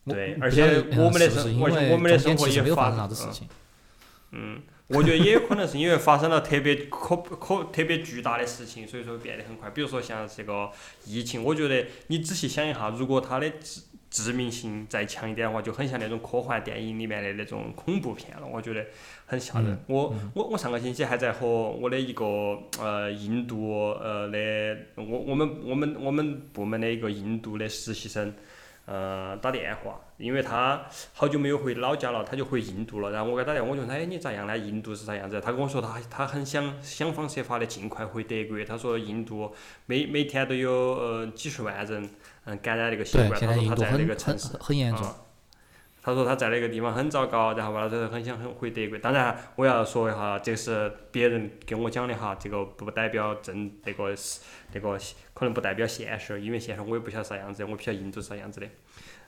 [0.05, 3.47] 我对而且我们的生我因为我们的生活也发生啥子事嗯情，
[4.31, 9.69] 嗯，我觉得也有可能是因为发生了特别可可特别巨大的事情，所以说变得很快。
[9.69, 10.69] 比如说像这个
[11.05, 18.85] 疫情，我觉得你仔细想一下，如果它的致致命性再强一点的话，就很像那种科幻电影里面的那种恐怖片了，我觉得
[19.25, 19.71] 很吓人。
[19.71, 22.25] 嗯我我我上个星期还在和我的一个
[22.79, 28.33] 呃印度呃的我我们我们我们部门的一个印度的实习生。
[28.85, 33.11] 呃打电话，因为他好久没有回老家了，他就回印度了。
[33.11, 34.57] 然后我给他打电话，我就问他，哎，你咋样呢？
[34.57, 35.39] 印度是啥样子？
[35.39, 38.63] 他跟我说他他很想想方设法的尽快回德国。
[38.65, 39.53] 他说印度
[39.85, 42.09] 每每天都有呃几十万人
[42.45, 44.57] 嗯感染那个新，冠，他说他在那个城市。
[44.59, 45.15] 很严重啊。
[46.05, 48.97] 他说他在那个地方很糟糕，然后完了之后很想很回德国。
[48.97, 54.41] 当然，我要说一下，这是别人跟我讲的哈，这个不代表真那个是
[54.73, 54.99] 那个
[55.33, 58.67] 可能不代表现实，因为现实我也不晓得啥样子，我不晓得印度是啥样子的。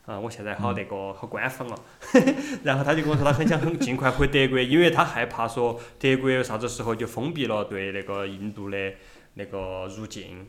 [0.06, 1.80] 啊，我现在好那个好官方了。
[2.66, 8.78] 然后他就跟我说他很想很尽快回德国，因为他害怕说德国啥子时候就封闭了对那个印度的
[9.36, 10.46] 那个入境。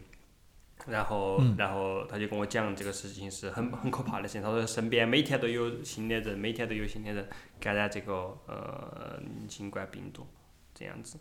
[0.88, 4.42] 然后，嗯然后他就跟我讲这个事情是很很可怕的事情。
[4.42, 10.26] 他说身边每天都有新的人，每天都有新的人感染这个呃新冠病毒，
[10.74, 11.18] 这样子。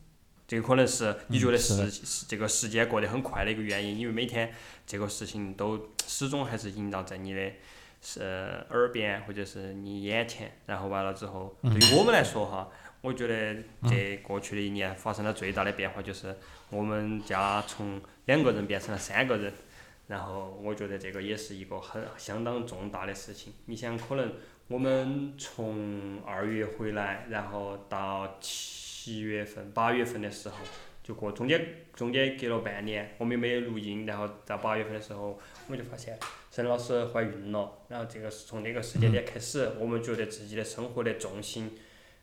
[0.48, 4.54] 这个可能是你觉得嗯是的时是这个时间过得很快的一个原因，因为每天
[4.86, 7.52] 这个事情都始终还是萦绕在你的
[8.00, 10.52] 是呃耳边或者是你眼前。
[10.68, 12.70] 然后完了之后，对于我们来说哈，
[13.06, 16.36] 我觉得这过去的一年发生了最大的变化就是
[16.72, 19.54] 我们家从两个人变成了三个人。
[20.08, 23.52] 然后我觉得这个也是一个很相当重大的事情。
[23.66, 24.34] 你想，可能
[24.68, 30.58] 我们从二月回来，然后到七月份、八月份的时候，
[31.02, 36.20] 就过中间中间隔了半年，我们也没有录音，然后到八月份的时候，我们就发现
[36.52, 37.72] 沈老师怀孕了。
[37.90, 41.76] 然后这个是从那个时间点开始，我们觉得自己的生活的重心，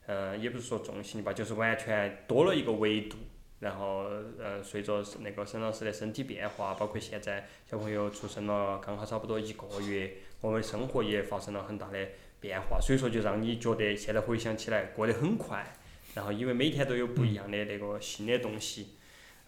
[0.07, 3.17] 呃，也不是说重心吧，就是完全多了一个维度。
[3.61, 4.07] 然后，
[4.41, 12.09] 呃，随着那个沈老师的身体变化，包括现在小朋友出生了，刚好差不多一个月，我们生活也发生了很大的
[12.41, 15.65] 变化，所以说就让你觉得现在回想起来过得很快。
[16.15, 18.97] 然后因为每天都有不一样的那个新的东西，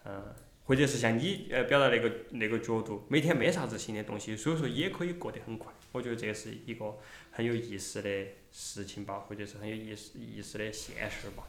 [0.05, 0.33] 嗯、
[0.65, 5.71] 或者是像你呃表达那个那个角度，每天没啥子新的东西，所以说也可以过得很快。
[5.91, 6.97] 我觉得这是一个
[7.31, 8.09] 很有意思的
[8.51, 11.43] 事情吧，或者是很有意思意思的现实吧。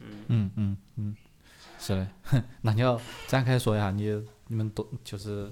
[0.00, 1.16] 嗯嗯嗯嗯，
[1.78, 2.08] 是的。
[2.62, 5.50] 那你要展开说一下你你们都就是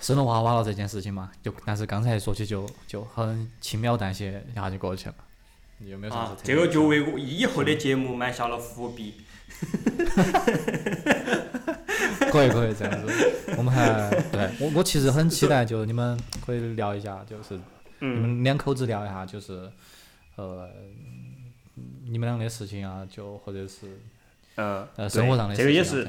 [0.00, 1.32] 生了娃娃了这件事情嘛？
[1.42, 5.14] 就但是刚才说起就就很轻描淡写一下就过去了。
[5.78, 9.22] 你有没有啥子啊，这个就为我以后的节目埋下了伏笔。
[12.30, 17.60] 可以可以这样子，我们还对我我其实很期待，就你们可以聊一下，就是你
[18.00, 19.70] 嗯，们两口子聊一下，就是
[20.36, 20.68] 呃
[22.04, 23.98] 你们俩的事情啊，就或者是
[24.58, 26.04] 呃，呃生活上的这个也是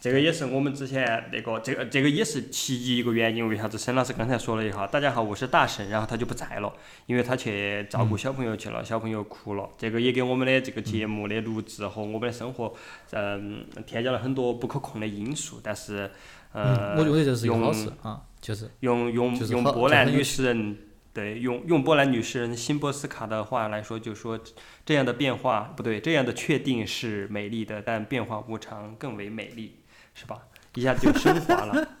[0.00, 3.78] 这个也是我们之前那个这个这个也是其一一个原因，为啥子？
[3.78, 6.72] 沈老师刚才说了一下，大家好，我是大沈，然后他就不在了，
[7.06, 12.74] 因为他去照顾小朋友去了，小朋友哭了，这个也给我们的这个节目的录制和我们的生活，
[13.12, 16.10] 嗯，添加了很多不可控的因素，但是，
[16.52, 20.76] 呃，嗯，我觉得这是一个好用事啊，就是用用用就是很波兰女诗人，
[21.14, 24.40] 对，用用波兰女诗人辛波斯卡的话来说，就说
[24.84, 29.80] 这样的变化不对，这样的确定是美丽的，但变化无常更为美丽，
[30.14, 30.38] 是吧？
[30.74, 31.86] 一下就升华了，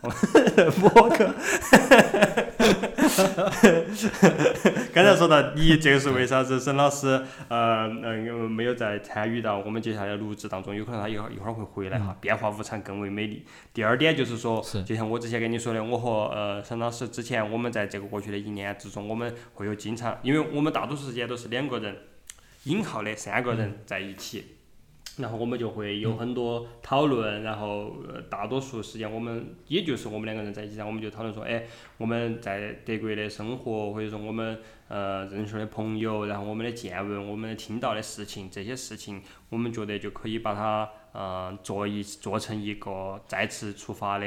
[0.80, 1.26] 播客。
[4.94, 6.58] 刚才说到你，这个是为啥子？
[6.58, 12.16] 沈老师呃嗯没有在参与到我们接下来的录制当中，有可能他一会儿一会儿会回来哈。
[12.20, 13.44] 变化无常更为美丽。
[13.74, 21.94] 第二点就是说，是就像我之前跟你说的，我和呃沈老师之前我们在这个过去的一年之中，我们会有经常，因为我们大多数时间都是两个人，
[22.64, 24.56] 引号的三个人在一起。
[25.18, 31.64] 然后我们就会有很多讨论，然后呃大多数时间我们也就是我们两个人在一起，然后我们就讨论说，哎，
[31.98, 44.26] 我们在德国的生活，或者说我们呃认识的朋友，然后我们的见闻，我们听到的事情，这些事情，我们觉得就可以把它呃做一做成一个再次出发的。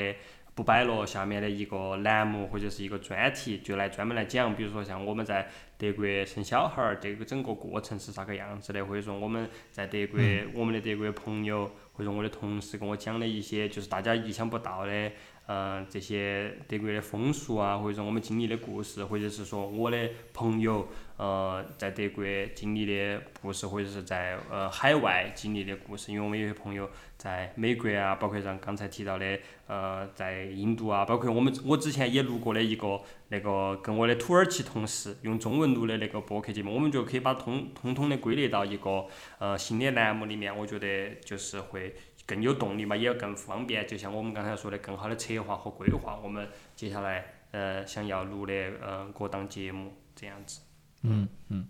[0.54, 10.20] 不摆落下面的一个栏目或者是一个专题，就来专门来讲，比如说像我们在德国生小孩儿这个整个过程是啥个样子的，或者说我们在德国，
[10.54, 15.12] 我们的德国朋友或者我的同事跟我讲的一些就是大家意想不到的，
[15.48, 22.24] 呃，这些德国的风俗啊，或者说我们经历的故事，或者是说我的朋友呃在德国
[22.54, 39.06] 经历的故事，或者是在呃海外经历的故事，因为我们有些朋友在美国啊，包括像刚才提到的呃在印度啊，包括我们我之前也录过的一个那个跟我的土耳其同事用中文录的那个博客节目，我们就可以把通通通的归类到一个
[39.40, 43.88] 呃新的栏目里面，我觉得就是会更有动力嘛，也更方便。
[43.88, 50.65] 就像我们刚才说的，更好的策划和规划我们接下来呃想要录的呃各档节目这样子。
[51.08, 51.68] 嗯嗯。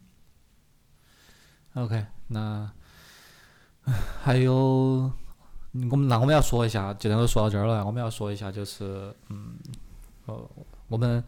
[1.74, 2.72] OK，那
[4.24, 5.12] 还有
[5.74, 9.56] 嗯我们那我们要说一下，既然都说到这儿了，我们要说一下就是嗯，
[10.26, 10.50] 呃，
[10.88, 11.22] 我们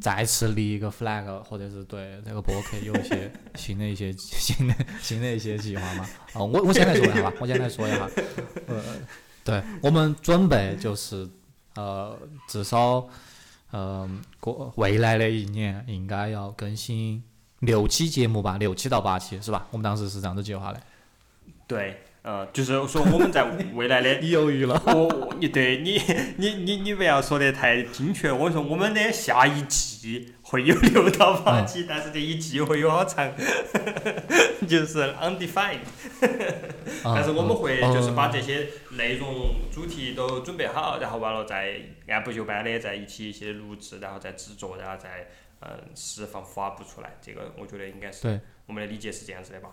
[0.00, 6.06] 再次立一个 flag，或者是对这个博客有一些 新的一些新的新的一些计划嘛？
[6.34, 8.10] 哦，我我先来说一下吧，我先来说一下，
[8.66, 8.82] 呃，
[9.44, 11.26] 对我们准备就是
[11.76, 13.08] 呃至少
[13.70, 14.08] 呃
[14.40, 17.22] 过未来的一年应该要更新
[17.60, 19.66] 六期节目吧，六期到八期是吧？
[19.70, 20.80] 我们当时是这样子计划的。
[21.66, 24.80] 对，呃，就是说我们在未来的你犹豫了。
[24.86, 26.00] 我我你对你
[26.36, 28.32] 你你你不要说得太精确。
[28.32, 33.30] 我说我们的下一季会有六到八期，但是这一季会有好长，
[34.66, 35.80] 就是 undefined。
[37.04, 45.28] 但是我们会就是把这些内容主题都准备好，然后完了再按部就班的在一起一些录制，然后再制作，然后再
[45.60, 47.16] 嗯释放发布出来。
[47.20, 49.68] 这个我觉得应该是对我们的理解是这样子的吧？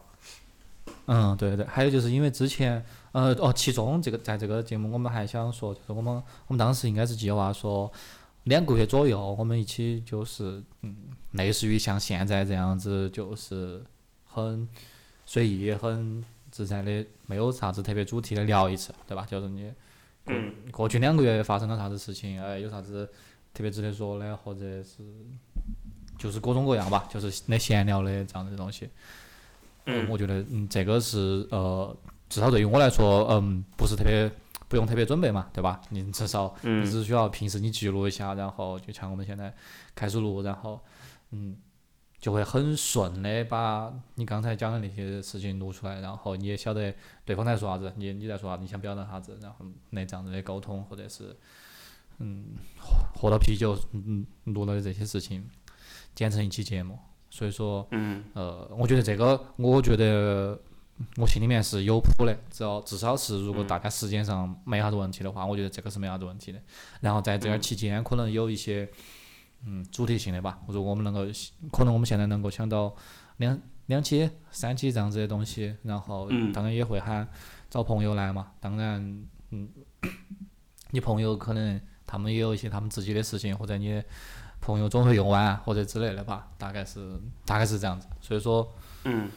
[1.08, 6.14] 嗯，对对，还有就是因为之前，呃，哦，其中这个在这个节目我们还想说，就是我们
[6.48, 7.92] 我们当时应该是计划说，
[8.46, 10.96] 两个月左右我们一起就是，嗯，
[11.32, 13.84] 类似于像现在这样子，就是
[14.24, 14.68] 很
[15.26, 19.26] 随意、很自在的，没有啥子特别主题的聊一次，对吧？
[19.30, 19.64] 就是你
[20.24, 23.08] 过嗯过去两个月发生了啥子事情，哎，有啥子
[23.54, 25.04] 特别值得说的，或者是
[26.18, 28.90] 就是各种各样吧，就是那闲聊的这样子的东西。
[29.88, 31.96] 嗯我觉得嗯，这个是呃，
[32.30, 34.32] 至少对于我来说，嗯，不是特别
[34.68, 35.80] 不用特别准备嘛，对吧？
[35.90, 39.54] 你至少你嗯只需要平时你记录一下，然后就像我们现在
[39.94, 40.80] 开始录，然后
[41.32, 41.56] 嗯，
[42.20, 51.36] 就会很顺的把你刚才讲的那些事情录出来，然后你也晓得对方在说啥子，你你在说啥子，你想表达啥子，然后那这样子的沟通，或者是
[52.20, 55.48] 嗯，喝喝到啤酒，嗯，录了这些事情，
[56.16, 56.98] 剪成一期节目，
[57.30, 57.88] 所以说。
[57.92, 60.60] 嗯呃，我觉得这个，我觉得
[61.18, 62.38] 我心里面是有谱的。
[62.50, 66.60] 只要至少是，如果大家时间上没啥子问题的话，我觉得这个是没啥子问题的。
[67.02, 68.90] 然后在这儿期间，可能有一些
[69.66, 71.26] 嗯主题性的吧，如果我们能够，
[71.72, 72.96] 可能我们现在能够想到
[73.38, 77.28] 两两期、三期这样子的东西，然后嗯当然也会喊
[77.70, 78.52] 找朋友来嘛。
[78.60, 79.70] 当然，嗯，
[80.92, 84.02] 你朋友可能他们也有一些他们自己的事情，或者你
[84.62, 88.08] 朋友总会用完或者之类的吧，大概是大概是这样子。
[88.22, 89.30] 所以说，嗯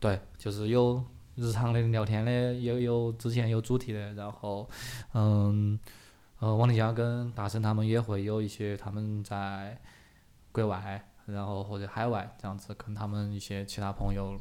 [0.00, 1.04] 对，就是有
[1.36, 4.68] 日常的聊天的，也有之前有主题的，然后，
[5.12, 5.78] 嗯，
[6.38, 9.78] 呃，王丽佳跟大神他们也会有一些他们在
[10.52, 14.40] 国外，然后或者海外这样子跟他们一些其他朋友，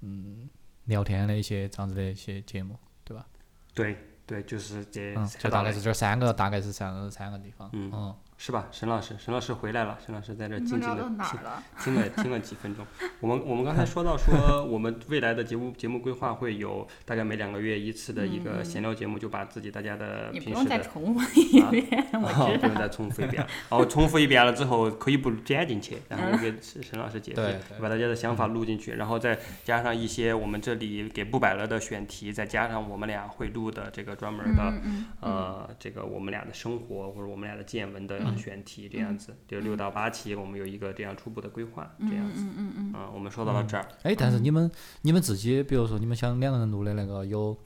[0.00, 0.50] 嗯，
[0.86, 3.24] 聊天的一些这样子的一些节目，对吧？
[3.72, 8.66] 对对，就是这嗯，就大概是这三个，大概是三个三个地方，嗯嗯是吧？
[8.72, 11.62] 沈老师，沈老师回来了，沈老师在这你静静的听了？
[11.78, 12.86] 听了 听了几分钟。
[13.20, 21.68] 我们我们刚才说到说，我们未来的节目节目规划会有大概每两个月一次的一个闲聊节目，就把自己大家的嗯你不平时的用再重复一啊。
[21.70, 23.48] 不用再重复一遍了。
[23.68, 38.38] 然后重复一遍了之后，可以不剪进去，然后给沈沈老师解释把大家的想法录进去，然后再加上一些我们这里给不摆了的选题，再加上我们俩会录的这个专门的嗯嗯呃，这个我们俩的生活或者我们俩的见闻的嗯。
[38.38, 42.42] 选题，这样子，就六到八期，我们有一个这样初步的规划，这样子。
[42.42, 44.70] 嗯嗯嗯啊，我们说到了这儿，哎，但是你们
[45.02, 47.56] 你们自己，比如说你们想两个人录的那个有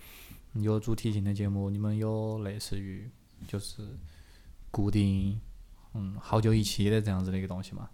[0.55, 3.11] 有主题性的节目，你们有类似于
[3.47, 3.83] 就是
[4.71, 5.41] 固定
[5.95, 7.89] 嗯好久一期的这样子的一个东西吗？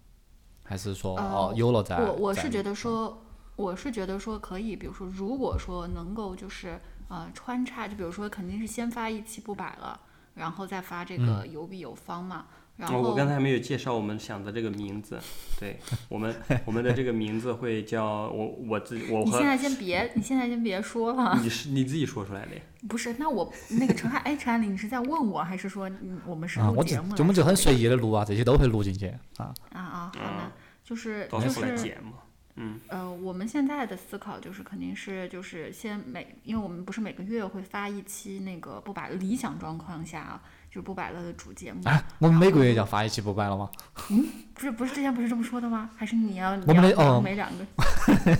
[0.63, 3.21] 还是说呃哦有了再我我是觉得说，
[3.57, 6.79] 我是觉得说可以，比如说，如果说能够就是
[7.09, 9.99] 呃穿插，就比如说肯定是先发一期不摆了，
[10.35, 15.19] 然后再发这个有比有方嘛，然哦，我刚才还没有介绍我们想的这个名字，
[15.59, 15.77] 对
[16.09, 29.07] 我们我们的这个名字会叫我我自己我和你现在先别，你现在先别说了，你是你自己说出来的呀，不是，那我那个陈海，哎，陈海林，你是在问我，还是说嗯我们是录节目来就我们就很随意的录啊，这些都会录进去
[29.37, 29.53] 啊。
[29.69, 30.51] 啊啊，好的啊，
[30.83, 31.97] 就是就是。
[32.55, 41.81] 嗯呃，我们现在的思考就是肯定是就是先每，因为我们不是每个月会发一期那个不把理想状况下啊，就是不摆了的主节目。
[41.83, 43.69] 啊，我们每个月要发一期不摆了吗？
[44.55, 45.89] 不是不是之前不是这么说的吗？
[45.97, 47.65] 还是你要我们的哦每两个？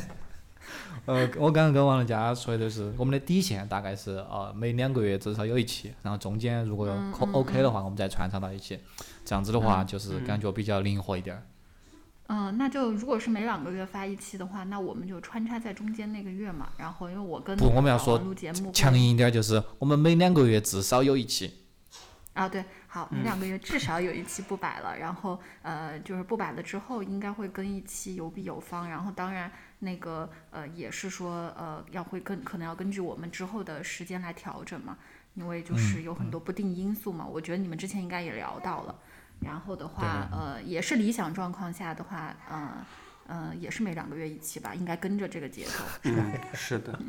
[1.05, 8.79] 呃，我刚刚跟王乐佳说的是，我们的底线大概是呃每两个月至少有一期，然后中间如果有嗯 O 嗯 OK 的话，我们再穿插到一起，
[9.25, 11.43] 这样子的话嗯就是嗯感觉比较灵活一点儿。
[12.27, 16.69] 嗯，那就如果是每两个月发一期的话，那我们就穿插在中间那个月嘛。
[16.77, 21.51] 然后因为我跟不我们要说录节目强硬一点就是我们每两个月至少有一期。
[22.33, 34.97] 啊，对，好，每两个月至少有一期不摆了，然后呃，就是不摆了之后，应该会跟一期有比有方，然后当然那个呃也是说呃要会跟可能要根据我们之后的时间来调整嘛，
[35.33, 38.95] 因为就是有很多不定因素嘛，我觉得你们之前应该也聊到了，
[39.41, 42.85] 然后的话，呃，也是理想状况下的话，呃，
[43.31, 46.23] 呃，也是每两个月一期吧，应该跟着这个节奏，是吧？
[46.33, 46.99] 嗯，是的，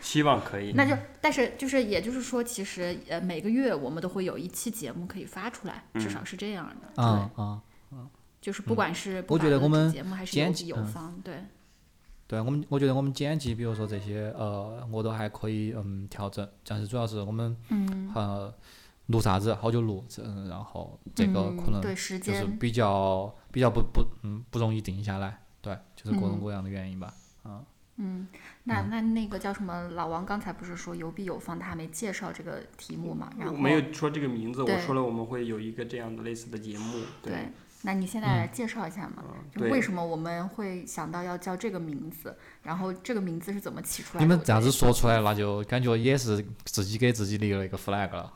[0.00, 0.72] 希望可以。
[0.74, 7.02] 那就，但是就是，也就是说，其实呃，每个月我们都会有一期节目可以发出来，至少是这样的。
[7.02, 8.08] 啊对，啊，
[8.40, 11.42] 就是不管是我觉得我们节目还是剪辑有方，对，
[12.28, 18.54] 对我们，我觉得我们剪辑，比如说这些，呃，我都还可以嗯调整，但是主要是我们嗯，呃
[19.06, 27.14] 录啥子，好久录，嗯，然后这个嗯可能对时就是间，比较比较不不嗯不容易定下来，对，就是各种嗯各样的原因吧。
[27.96, 28.26] 嗯，
[28.64, 29.90] 那那那个叫什么？
[29.90, 33.30] 老王刚才不是说有必有方，他还没介绍这个题目嘛？
[33.38, 37.00] 然后我没有说这个名字，我说了我们会有一个这样的类似的节目。
[37.22, 37.52] 对，
[37.82, 39.22] 那你现在来介绍一下嘛？
[39.28, 39.70] 嗯，就。
[39.70, 42.34] 为什么我们会想到要叫这个名字？
[42.62, 44.24] 然后这个名字是怎么起出来的？
[44.24, 48.32] 你们这样子说出来，那就感觉也是自己给自己立了一个 flag 了。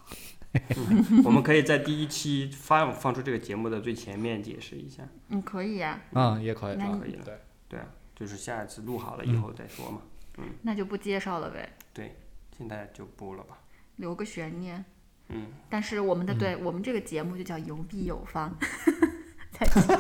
[1.25, 6.77] 我们可以在第一期放放出这个节目的最前面解释一下，嗯，可以呀、嗯，也可以。
[6.77, 7.25] 可以了。
[7.25, 7.39] 对，
[7.69, 10.01] 对啊，就是下一次录好了以后再说嘛。
[10.39, 12.15] 嗯那就不介绍了呗，对
[12.57, 13.59] 现在就不了吧。
[13.97, 14.85] 留个悬念。
[15.29, 18.55] 嗯，但是我们的对、我们这个节目就叫有必有方，
[19.51, 19.99] 再再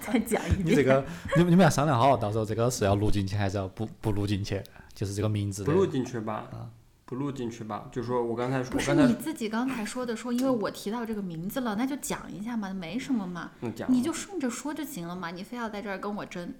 [0.00, 0.66] 再讲一遍。
[0.66, 1.04] 你这个，
[1.36, 4.60] 你们你们要商量好，到时候这个是要录进去还是要不不录进去？
[4.92, 5.64] 就是这个名字。
[5.64, 6.50] 不录进去吧，
[7.06, 7.88] 不录进去吧。
[7.90, 16.52] 就说我刚才说，不是我刚才你自己刚才说的，说因为我提到这个名字了，那就讲一下嘛，没什么嘛，嗯讲你就顺着说就行了嘛，你非要在这儿跟我争，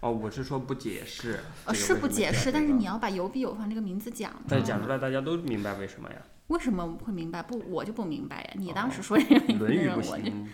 [0.00, 1.40] 哦，我是说不解释。
[1.64, 6.16] 呃，这个是不解释，但是你要把有必有方这个名字讲出来但讲出来大家都明白为什么呀？
[6.48, 7.42] 为什么会明白？
[7.42, 8.50] 不，我就不明白呀。
[8.56, 10.48] 你当时哦说这个名字论语我就、不行，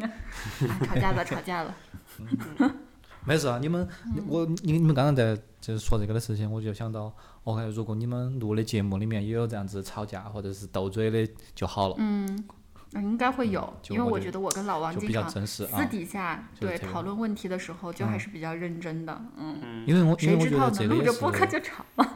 [0.00, 0.06] 啊、
[0.86, 1.74] 吵架了， 吵架了。
[3.24, 7.12] 没事啊，你们嗯我你你们刚刚在就是说这个的事情，我就想到
[7.46, 12.44] ，OK，如果你们录的节目里面也有这样子吵架或者是斗嘴的就好了，嗯，
[12.90, 15.88] 那应该会有，因为我觉得我跟老王就比较经常真实啊私。
[15.88, 19.22] 底下对讨论问题的时候，就还是比较认真的。
[19.36, 20.70] 嗯，因为我因为我觉知道呢？
[20.70, 22.12] 录得这个也着播客是就吵了。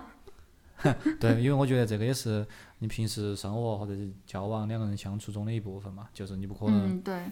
[1.21, 2.47] 对，因为我觉得这个也是
[2.79, 7.23] 你平时生活或者是交往两个人相处中的一部分嘛，就是你不可能嗯，对，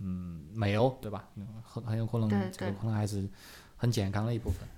[0.00, 1.28] 嗯没有对吧？
[1.36, 3.26] 嗯很很有可能这个可能还是
[3.76, 4.68] 很健康的一部分。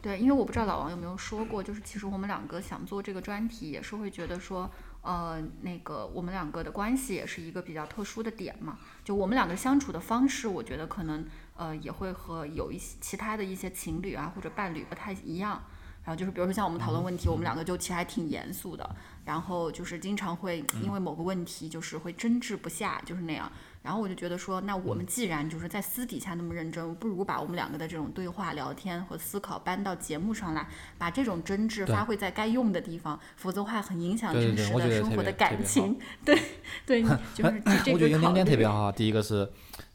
[0.00, 4.70] 对，因为我不知道老王有没有说过，就是其实我们两个想做这个专题，也是会觉得说，
[5.02, 8.78] 呃，那个我们两个的关系也是一个比较特殊的点嘛。
[9.04, 11.26] 就我们两个相处的方式，我觉得可能
[11.56, 15.62] 呃也会和有一些其他的一些情侣啊或者伴侣不太一样。
[16.04, 23.50] 然后就是比如说像我们讨论问题，我们两个就其实还挺严肃的，然后就是经常会因为某个问题就是会争执不下，就是那样。
[23.80, 30.66] 然后我就觉得说，那我们既然就是在私底下那么认真，不如把我们两个的这种对话、聊天和思考搬到节目上来，
[30.98, 35.98] 把这种争执发挥在该用的地方，否则的话很影响对对真实对 我觉得的生活的感情。
[36.24, 36.38] 对
[36.84, 39.48] 对，你就是我觉得有两个点特别好啊，第一个是，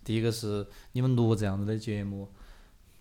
[0.03, 2.31] 第一个是你们录这样子的节目，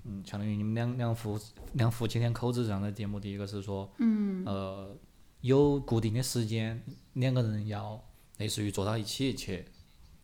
[0.04, 1.38] 嗯，相当于你们两两夫
[1.74, 4.44] 两夫妻两口子这样的节目，第一个是说，嗯。
[4.44, 4.96] 呃，
[5.42, 6.80] 有固定的时间，
[7.14, 8.00] 两个人要
[8.38, 9.64] 类似于坐到一起去，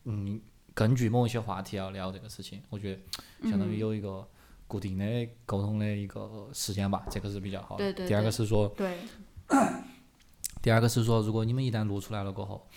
[0.04, 0.40] 嗯，
[0.74, 4.28] 根据某一些话题要聊这个事情，我觉得相当嗯于有一个
[4.66, 7.84] 固定的沟通的一个时间吧，这个是比较好的。
[7.84, 8.98] 对对第二个是说，对，
[10.62, 12.68] 第二个是说，如果你们一旦录出来了过后，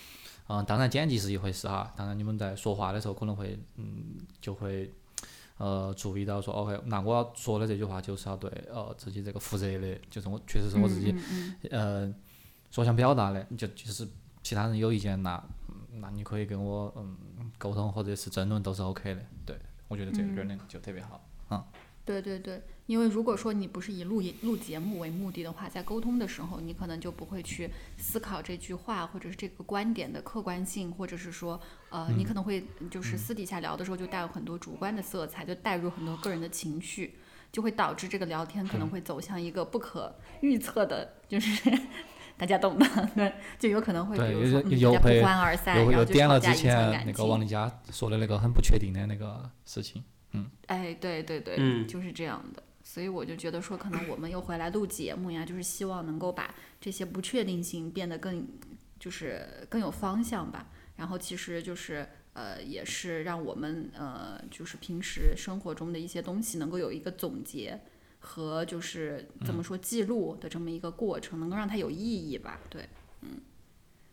[0.48, 4.92] 嗯，当然剪辑是一回事哈，当然你们在说话的时候可能会，嗯，就会，
[5.62, 12.08] 呃，注意到说，OK，那我要说的这句话就是要对呃自己这个负责的，就是我确实是我自己，嗯嗯嗯。
[12.10, 12.16] 呃，
[12.72, 14.08] 所想表达的，就就是
[14.42, 15.36] 其他人有意见那，
[15.70, 17.16] 嗯那你可以跟我嗯
[17.60, 19.56] 沟通或者是争论都是 OK 的，对
[19.88, 21.72] 我觉得这个点就特别好，
[22.04, 31.60] 对对对，因为如果说你不是以录音录节目为目的的话，在沟通的时候，你可能就不会去思考这句话或者是这个观点的客观性，或者是说，
[31.90, 37.16] 呃，你可能会就是私底下聊的时候就带有很多主观的色彩，就带入很多个人的情绪，
[37.52, 41.72] 就会导致这个聊天可能会走向一个不可预测的，就是
[42.36, 47.28] 大家懂的，对，就有可能会比对如说大家不欢而散，又然后就又点了之吵架影响前那个感情。
[47.30, 50.04] 王丽佳说的那个很不确定的那个事情，
[50.34, 52.64] 嗯哎，对对对，嗯就是这样的。
[52.94, 58.46] 所以我就觉得说，可能我们又回来录节目呀，就是希望能够把这些不确定性变得更，
[59.00, 60.68] 就是更有方向吧。
[60.98, 67.80] 然后其实就是呃，也是让我们呃，就是平时生活中的一些东西能够有一个总结
[68.20, 72.60] 和就是怎么说记录的这么一个过程，能够让它有意义吧。
[72.70, 72.90] 对，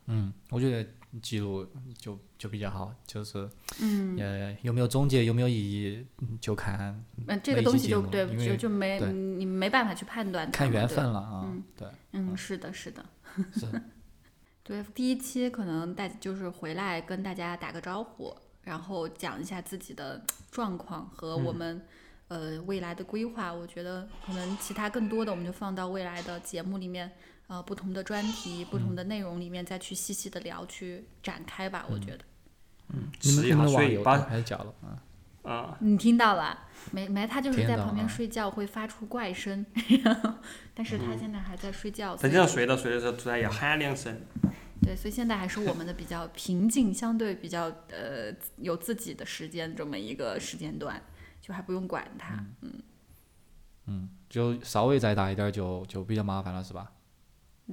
[0.07, 0.89] 嗯，我觉得
[1.22, 3.48] 记录就就比较好，就是
[3.80, 11.62] 嗯，呃有没有总结有没有意义，嗯就看嗯，这个东西就对，就就没你没办法去判断看缘分了啊，嗯。
[11.76, 13.04] 对，嗯，是的，是的，
[13.54, 13.66] 是。
[14.62, 21.82] 对，第一期可能大就是回来跟大家打个招呼，然后讲一下自己的状况和我们、
[22.28, 23.50] 呃未来的规划。
[23.50, 27.11] 我觉得可能其他更多的我们就放到未来的节目里面，
[27.49, 31.84] 呃，不同的专题、不同的内容里面再去细细的聊，去展开吧。
[31.90, 32.18] 我觉得
[33.22, 35.03] 你们你们的网友把都开始叫了啊。
[35.42, 37.09] 啊，你听到了没？
[37.09, 39.64] 没，他就是在旁边睡觉会发出怪声，
[40.74, 44.20] 但是他现在还在睡觉，他经常睡着睡着时候突然要喊两声，
[44.82, 51.03] 对，所以现在还是我们的比较平静，相对比较呃有自己的时间这么一个时间段，
[51.40, 52.44] 就还不用管他。
[52.61, 52.82] 嗯，
[53.86, 56.92] 嗯，就稍微再大一点儿就就比较麻烦了，是吧？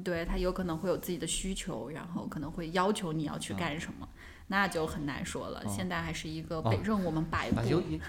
[0.03, 4.07] 对他有可能会有自己的需求，然后可能会要求你要去干什么，
[4.47, 5.61] 那就很难说了。
[5.65, 7.55] 哦现在还是一个哦被任我们摆布。
[7.57, 7.99] 那有有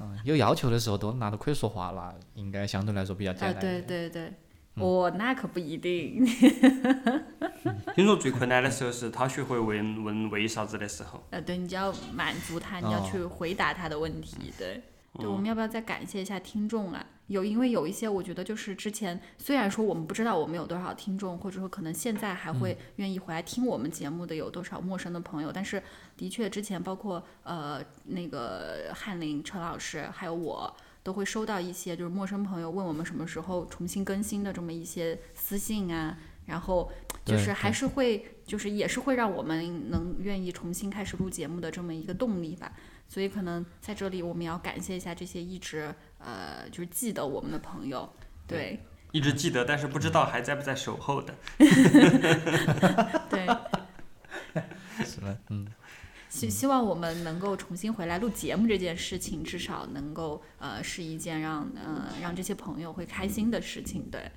[0.00, 3.86] 嗯有要求的时候都那都可以说话了，应该相对来说比较啊，简单一对点。
[3.86, 4.32] 对对，
[4.76, 6.24] 嗯哦，那可不一定。
[7.94, 11.22] 听说最困难的时候是他学会问问为啥子的时候。
[11.30, 14.80] 呃，对你就要满足他，你要哦去回答他的问题，对。
[15.14, 17.06] 对，我嗯们要不要再感谢一下听众啊？
[17.28, 25.82] 有，因为有一些我觉得就是之前虽然说我们不知道我们有多少听众，或者说可能现在还会愿意回来听我们节目的有多少陌生的朋友，但是
[26.16, 30.74] 的确之前包括呃那个翰林陈老师还有我。
[31.00, 36.92] 都会收到一些就是陌生朋友问我们什么时候重新更新的这么一些私信啊，然后
[37.24, 42.74] 就是还是会就是也是会让我们能愿意重新开始录节目的这么一个动力吧。
[43.08, 48.08] 所以可能在这里我们要感谢一下这些一直呃就是记得我们的朋友，
[48.46, 48.78] 对
[49.12, 51.34] 一直记得，但是不知道还在不在守候的。
[53.30, 53.46] 对，
[55.04, 55.66] 是的，嗯，
[56.28, 64.30] 希希望我们能够重新回来录节目这件事情，至少能够呃是一件让呃让这些朋友会开心的事情，对，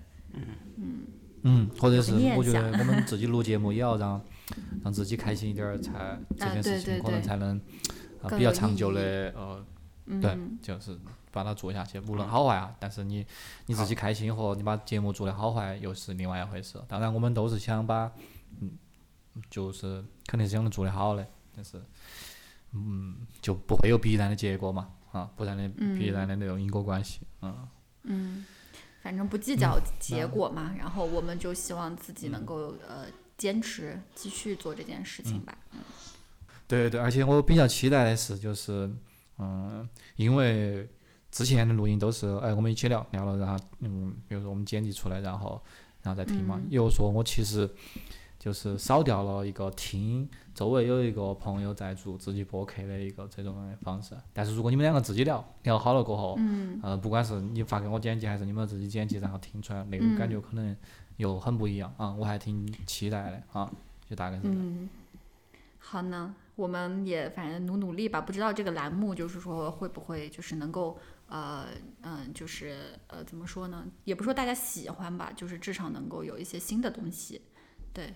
[0.77, 1.05] 嗯，
[1.43, 4.23] 嗯或者是有个念我觉得我们 自己录节目也要让
[4.85, 7.61] 让自己开心一点儿，才这啊件事情可对对对能才能
[8.29, 9.65] 比较长久的呃
[10.05, 10.97] 对嗯，就是
[11.31, 12.45] 把它做下去，无论好。
[12.45, 12.75] 坏啊。
[12.79, 13.25] 但是你
[13.67, 16.81] 你自己开心和你把节目做的好坏又是另外一回事。
[16.87, 18.11] 当然，我们都是想把，
[18.59, 18.71] 嗯，
[19.49, 21.81] 就是肯定是想做的好的，但是，
[22.73, 27.67] 嗯，就不会有必然的结果嘛，啊，不然的必然的那种因果关系，嗯，
[28.03, 28.45] 嗯，
[29.01, 33.05] 反正不计较结果嘛，然后我们就希望自己能够呃
[33.37, 35.57] 坚持继续做这件事情吧。
[36.71, 38.89] 对对，而且我比较期待的是，就是，
[39.39, 40.87] 嗯，因为
[41.29, 45.61] 之前的录音都是，哎，我们一起聊聊了，然后，嗯，比如说我们剪辑出来，然后，
[46.01, 46.55] 然后再听嘛。
[46.63, 47.69] 嗯也就说，我其实
[48.39, 54.15] 就是少掉了一个听周围有一个朋友在做自己播客的一个这种方式。
[54.31, 60.73] 但是如果你们两个自己聊，聊好了过后，嗯呃，不管是你发给我剪辑，还是你们自己剪辑，然后听出来那种感觉，可能
[61.17, 63.69] 又很不一样啊，我还挺期待的啊，
[64.09, 64.57] 就大概是这样。
[64.57, 64.89] 嗯，
[65.79, 68.21] 好呢，我们也反正努努力吧。
[68.21, 70.97] 不知道这个栏目就是说会不会就是能够
[71.27, 71.67] 呃
[72.01, 73.85] 嗯、就是呃怎么说呢？
[74.03, 77.41] 也不说大家喜欢吧，就是至少能够有一些新的东西。
[77.93, 78.13] 对，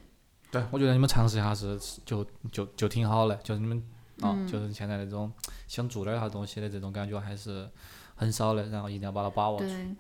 [0.52, 3.78] 对，我觉得你们尝试一下是就就就挺好的，就是你们
[4.22, 5.32] 啊，嗯就是现在那种
[5.68, 7.70] 想做点啥东西的这种感觉还是
[8.16, 9.66] 很少的，然后一定要把它把握住。
[9.66, 9.96] 对，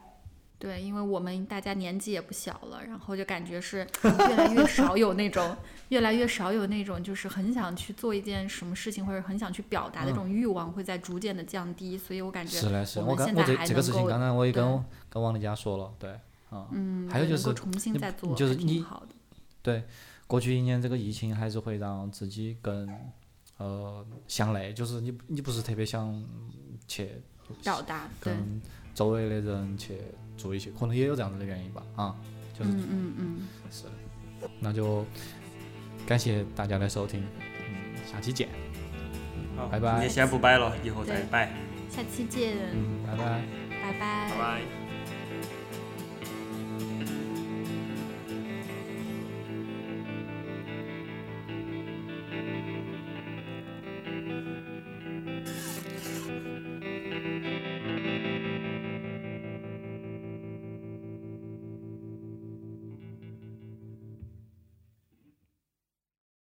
[0.65, 5.55] 对，因为我们大家年纪也不小了，然后就感觉是越来越少有那种，
[5.89, 11.95] 越来越少有那种就是很想去做一件什么事情，或者很想去表达的这种欲望，会在逐渐的降低。
[11.95, 16.09] 所以我感觉嗯是的，是的，我们我刚我这现在还这个事情刚才我也跟跟王丽佳说了，对，
[16.49, 19.09] 啊，嗯，还有就是重新再做，就是你好的。
[19.61, 19.83] 对，
[20.25, 22.89] 过去一年这个疫情还是会让自己更
[23.57, 26.23] 呃向内，就是你你不是特别想
[26.87, 27.21] 去
[27.63, 28.61] 表达，对，跟
[28.95, 29.93] 周围的人去
[30.35, 32.15] 做一些，可能也有这样子的原因吧，啊，
[32.57, 35.05] 就是嗯嗯嗯，是的，那就
[36.07, 37.21] 感谢大家的收听，
[37.59, 38.49] 嗯，下期见，
[39.55, 39.91] 好，拜拜。
[39.91, 41.51] 今天先不摆了，以后再对摆，
[41.89, 43.41] 下期见，嗯，拜拜。
[43.83, 44.29] 拜拜。
[44.31, 44.84] 拜拜。